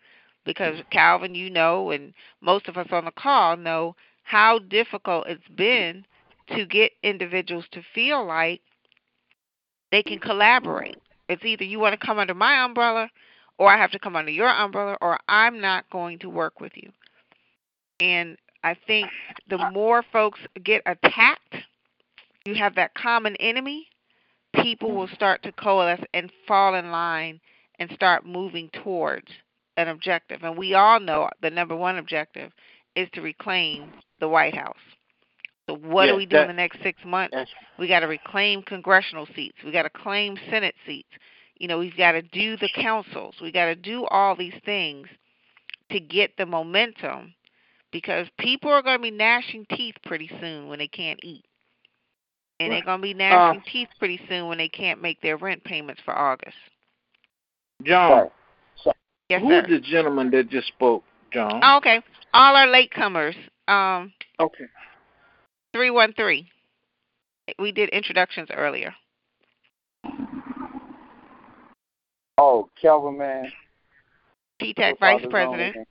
[0.45, 5.47] because Calvin, you know, and most of us on the call know how difficult it's
[5.55, 6.05] been
[6.49, 8.61] to get individuals to feel like
[9.91, 10.97] they can collaborate.
[11.29, 13.09] It's either you want to come under my umbrella
[13.57, 16.73] or I have to come under your umbrella or I'm not going to work with
[16.75, 16.91] you.
[17.99, 19.09] And I think
[19.49, 21.55] the more folks get attacked,
[22.45, 23.87] you have that common enemy,
[24.55, 25.15] people will mm-hmm.
[25.15, 27.39] start to coalesce and fall in line
[27.79, 29.27] and start moving towards
[29.77, 30.43] an objective.
[30.43, 32.51] And we all know the number one objective
[32.95, 34.77] is to reclaim the White House.
[35.67, 37.35] So what do we do that, in the next six months?
[37.79, 39.57] We got to reclaim congressional seats.
[39.65, 41.09] We got to claim Senate seats.
[41.57, 43.35] You know, we've got to do the councils.
[43.41, 45.07] We got to do all these things
[45.89, 47.33] to get the momentum
[47.93, 51.45] because people are going to be gnashing teeth pretty soon when they can't eat.
[52.59, 52.77] And right.
[52.77, 55.63] they're going to be gnashing uh, teeth pretty soon when they can't make their rent
[55.63, 56.57] payments for August.
[57.83, 58.29] John,
[59.29, 59.61] yes, who sir.
[59.61, 61.61] is the gentleman that just spoke, John?
[61.63, 62.01] Oh, okay.
[62.33, 63.35] All our latecomers.
[63.67, 64.65] Um, okay.
[65.73, 66.47] 313.
[67.59, 68.93] We did introductions earlier.
[72.37, 73.51] Oh, Kelvin, man.
[74.61, 75.87] PETAC Vice President.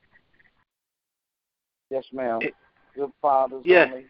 [1.93, 1.97] Only.
[1.97, 2.41] Yes, ma'am.
[2.95, 3.89] Good fathers yes.
[3.91, 4.07] only.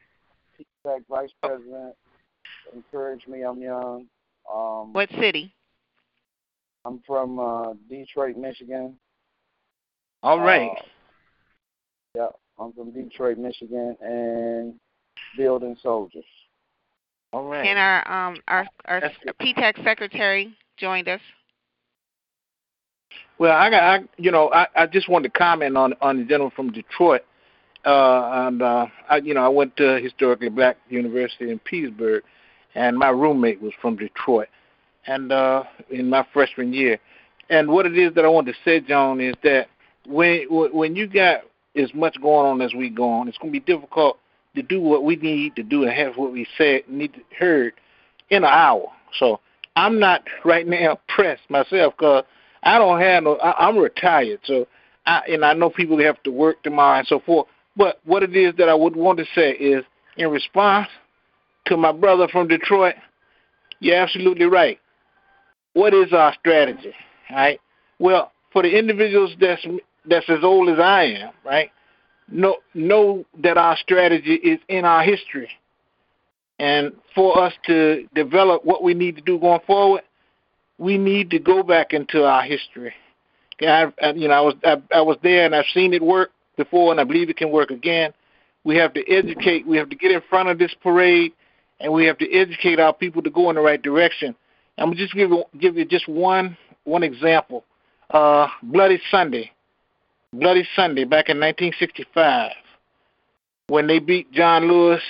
[0.87, 1.95] PETAC Vice President.
[2.75, 3.43] Encourage me.
[3.43, 4.07] I'm young.
[4.53, 5.55] Um, what city?
[6.85, 8.97] I'm from uh, Detroit, Michigan.
[10.23, 10.71] All right.
[10.71, 10.83] Uh,
[12.17, 12.27] yeah,
[12.59, 14.75] I'm from Detroit, Michigan, and
[15.37, 16.25] building soldiers.
[17.33, 17.67] All right.
[17.67, 19.01] And our um our our
[19.41, 21.21] PETAC secretary joined us.
[23.39, 26.25] Well, I got, I, you know, I, I just wanted to comment on on the
[26.25, 27.23] gentleman from Detroit,
[27.85, 32.23] uh, and uh, I, you know, I went to historically black university in Petersburg,
[32.75, 34.49] and my roommate was from Detroit,
[35.07, 36.99] and uh, in my freshman year,
[37.51, 39.69] and what it is that I want to say, John, is that
[40.07, 41.43] when when you got
[41.77, 44.19] as much going on as we go on, it's going to be difficult
[44.55, 47.73] to do what we need to do and have what we said need to heard
[48.31, 48.87] in an hour.
[49.19, 49.41] So
[49.77, 52.25] I'm not right now pressed myself because
[52.63, 53.37] I don't have no.
[53.37, 54.67] I, I'm retired, so
[55.07, 57.49] I and I know people have to work tomorrow and so forth.
[57.77, 59.85] But what it is that I would want to say is,
[60.17, 60.89] in response
[61.67, 62.95] to my brother from Detroit,
[63.81, 64.79] you're absolutely right.
[65.73, 66.95] What is our strategy,
[67.31, 67.61] right?
[67.99, 69.65] Well, for the individuals that's
[70.05, 71.71] that's as old as I am, right?
[72.31, 75.49] Know know that our strategy is in our history,
[76.59, 80.03] and for us to develop what we need to do going forward,
[80.79, 82.93] we need to go back into our history.
[83.61, 86.33] I, I, you know, I was I, I was there and I've seen it work
[86.63, 88.13] before, and I believe it can work again.
[88.65, 89.67] We have to educate.
[89.67, 91.33] We have to get in front of this parade,
[91.81, 94.35] and we have to educate our people to go in the right direction.
[94.79, 97.65] I'm gonna just give you, give you just one one example.
[98.11, 99.51] Uh, Bloody Sunday,
[100.33, 102.53] Bloody Sunday back in 1965,
[103.69, 105.03] when they beat John Lewis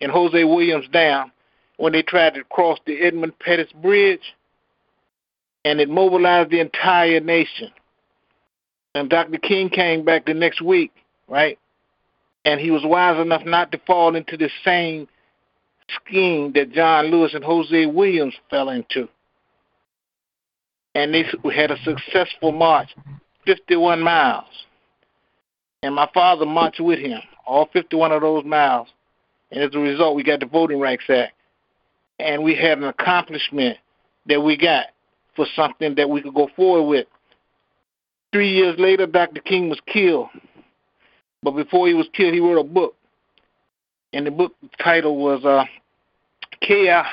[0.00, 1.32] and Hosea Williams down
[1.80, 4.34] when they tried to cross the Edmund Pettus Bridge
[5.64, 7.70] and it mobilized the entire nation.
[8.94, 9.38] And Dr.
[9.38, 10.92] King came back the next week,
[11.28, 11.58] right?
[12.44, 15.06] And he was wise enough not to fall into the same
[16.04, 19.08] scheme that John Lewis and Hosea Williams fell into.
[20.94, 21.24] And they
[21.54, 22.88] had a successful march,
[23.46, 24.44] 51 miles.
[25.82, 28.88] And my father marched with him, all 51 of those miles.
[29.50, 31.32] And as a result, we got the Voting Rights Act.
[32.18, 33.78] And we had an accomplishment
[34.26, 34.86] that we got
[35.36, 37.06] for something that we could go forward with.
[38.32, 39.40] Three years later, Dr.
[39.40, 40.28] King was killed.
[41.42, 42.94] But before he was killed, he wrote a book.
[44.12, 45.64] And the book title was uh,
[46.60, 47.06] Chaos.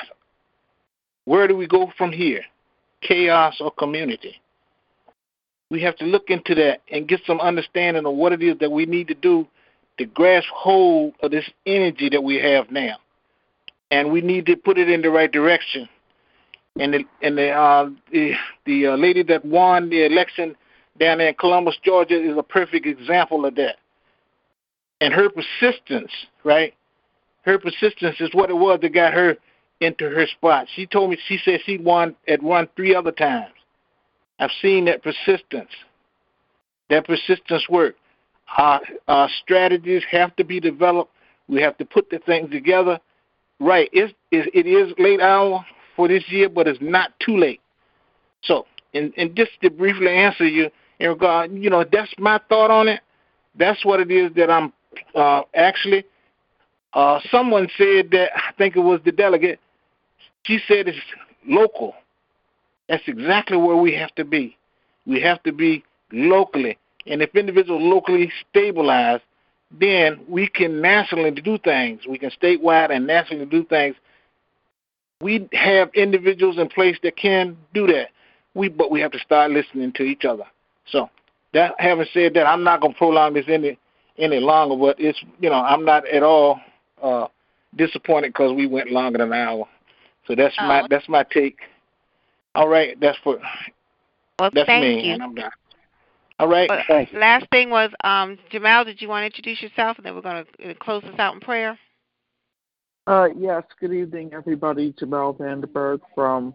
[1.24, 2.42] Where do we go from here?
[3.02, 4.40] Chaos or community?
[5.70, 8.70] We have to look into that and get some understanding of what it is that
[8.70, 9.46] we need to do
[9.98, 12.96] to grasp hold of this energy that we have now.
[13.90, 15.88] And we need to put it in the right direction.
[16.78, 20.54] And the and the uh, the, the uh, lady that won the election
[20.98, 23.76] down there in Columbus, Georgia, is a perfect example of that.
[25.00, 26.10] And her persistence,
[26.44, 26.74] right?
[27.42, 29.36] Her persistence is what it was that got her
[29.80, 30.66] into her spot.
[30.74, 33.52] She told me she said she won had won three other times.
[34.40, 35.70] I've seen that persistence.
[36.90, 37.96] That persistence work.
[38.56, 41.12] Our, our strategies have to be developed.
[41.48, 42.98] We have to put the things together.
[43.60, 43.88] Right.
[43.92, 45.64] It's, it is late hour
[45.96, 47.60] for this year, but it's not too late.
[48.42, 53.00] So, and, and just to briefly answer you you know, that's my thought on it.
[53.54, 54.72] That's what it is that I'm
[55.14, 56.04] uh, actually.
[56.94, 59.60] Uh, someone said that I think it was the delegate.
[60.44, 60.98] She said it's
[61.46, 61.94] local.
[62.88, 64.56] That's exactly where we have to be.
[65.06, 66.78] We have to be locally.
[67.06, 69.20] And if individuals locally stabilize,
[69.70, 72.02] then we can nationally do things.
[72.08, 73.96] We can statewide and nationally do things.
[75.20, 78.08] We have individuals in place that can do that.
[78.54, 80.44] We but we have to start listening to each other.
[80.90, 81.10] So
[81.54, 83.78] that having said that, I'm not gonna prolong this any
[84.18, 84.76] any longer.
[84.76, 86.60] But it's you know I'm not at all
[87.02, 87.26] uh,
[87.76, 89.66] disappointed because we went longer than an hour.
[90.26, 90.66] So that's oh.
[90.66, 91.58] my that's my take.
[92.54, 93.38] All right, that's for
[94.38, 95.14] well, that's thank me, you.
[95.14, 95.50] and I'm done.
[96.38, 96.70] All right.
[96.86, 97.18] Thank you.
[97.18, 100.44] Last thing was, um, Jamal, did you want to introduce yourself, and then we're going
[100.60, 101.76] to close this out in prayer.
[103.08, 103.64] Uh, yes.
[103.80, 104.94] Good evening, everybody.
[104.98, 106.54] Jamal Vanderberg from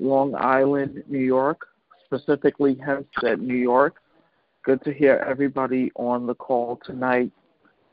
[0.00, 1.68] Long Island, New York,
[2.14, 3.96] specifically Hempstead, New York.
[4.64, 7.30] Good to hear everybody on the call tonight.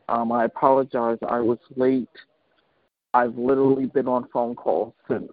[0.10, 1.18] Um, I apologize.
[1.28, 2.10] I was late.
[3.14, 5.30] I've literally been on phone calls since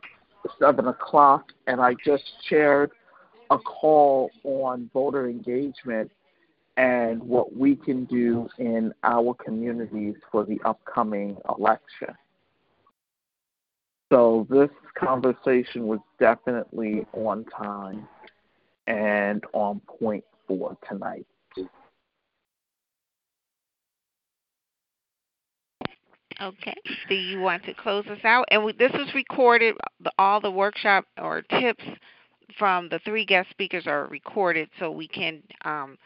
[0.58, 2.90] seven o'clock, and I just shared
[3.50, 6.10] a call on voter engagement
[6.76, 12.14] and what we can do in our communities for the upcoming election.
[14.10, 18.08] So this conversation was definitely on time
[18.88, 21.26] and on point for tonight.
[26.40, 26.74] Okay.
[27.08, 28.46] Do you want to close us out?
[28.50, 29.74] And we, this is recorded.
[30.18, 31.84] All the workshop or tips
[32.58, 35.98] from the three guest speakers are recorded, so we can, um,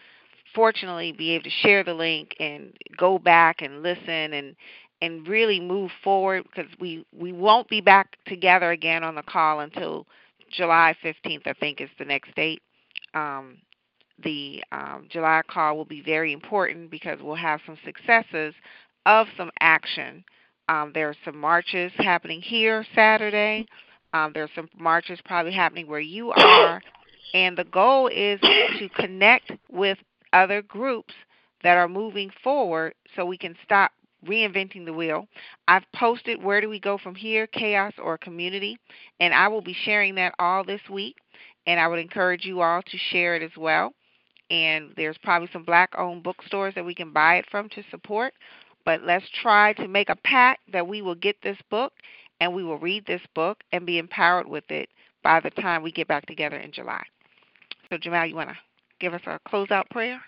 [0.55, 4.57] fortunately, be able to share the link and go back and listen and
[5.03, 9.61] and really move forward because we we won't be back together again on the call
[9.61, 10.07] until
[10.51, 11.47] July 15th.
[11.47, 12.63] I think is the next date.
[13.15, 13.59] Um,
[14.23, 18.55] the um, July call will be very important because we'll have some successes
[19.07, 20.25] of some action.
[20.69, 23.67] Um, there are some marches happening here Saturday.
[24.15, 26.83] Um, are some marches probably happening where you are,
[27.33, 29.97] and the goal is to connect with
[30.35, 31.15] other groups
[31.63, 33.91] that are moving forward so we can stop
[34.27, 35.27] reinventing the wheel.
[35.67, 38.79] I've posted where do we go from here, chaos or community,
[39.21, 41.17] and I will be sharing that all this week,
[41.67, 43.93] and I would encourage you all to share it as well.
[44.51, 48.35] And there's probably some black owned bookstores that we can buy it from to support.
[48.85, 51.93] But let's try to make a pact that we will get this book
[52.41, 54.89] and we will read this book and be empowered with it
[55.23, 57.03] by the time we get back together in July.
[57.89, 58.57] So, Jamal, you want to
[58.99, 60.21] give us a closeout prayer?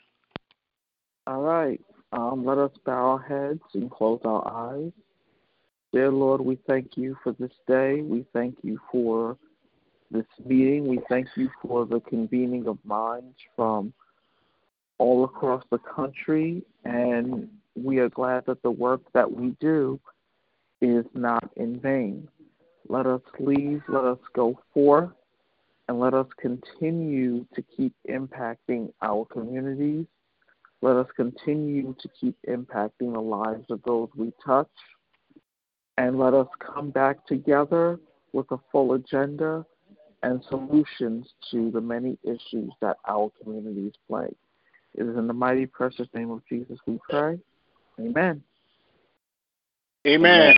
[1.26, 1.80] All right.
[2.12, 4.92] Um, let us bow our heads and close our eyes.
[5.92, 8.02] Dear Lord, we thank you for this day.
[8.02, 9.36] We thank you for
[10.10, 10.86] this meeting.
[10.86, 13.92] We thank you for the convening of minds from
[14.98, 16.62] all across the country.
[16.84, 19.98] And we are glad that the work that we do
[20.80, 22.28] is not in vain.
[22.88, 25.10] Let us leave, let us go forth,
[25.88, 30.06] and let us continue to keep impacting our communities.
[30.82, 34.68] Let us continue to keep impacting the lives of those we touch.
[35.96, 38.00] And let us come back together
[38.32, 39.64] with a full agenda
[40.24, 44.34] and solutions to the many issues that our communities plague.
[44.94, 47.38] It is in the mighty, precious name of Jesus we pray.
[48.00, 48.42] Amen.
[50.06, 50.56] Amen.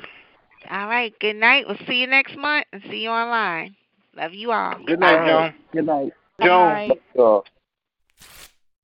[0.70, 1.12] All right.
[1.20, 1.64] Good night.
[1.66, 3.74] We'll see you next month and see you online.
[4.16, 4.78] Love you all.
[4.86, 5.54] Good night, Joan.
[5.72, 6.12] Good night.
[6.42, 6.72] Joan.
[6.72, 6.90] Bye.
[7.14, 7.44] So,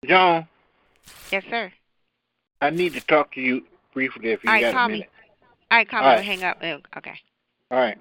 [0.07, 0.47] Joan,
[1.31, 1.73] Yes, sir.
[2.61, 3.63] I need to talk to you
[3.95, 4.93] briefly if you All right, got call a me.
[4.95, 5.11] minute.
[5.71, 6.11] All right, call All me.
[6.11, 6.17] right.
[6.17, 6.59] We'll hang up.
[6.63, 7.15] Oh, okay.
[7.71, 7.99] All right.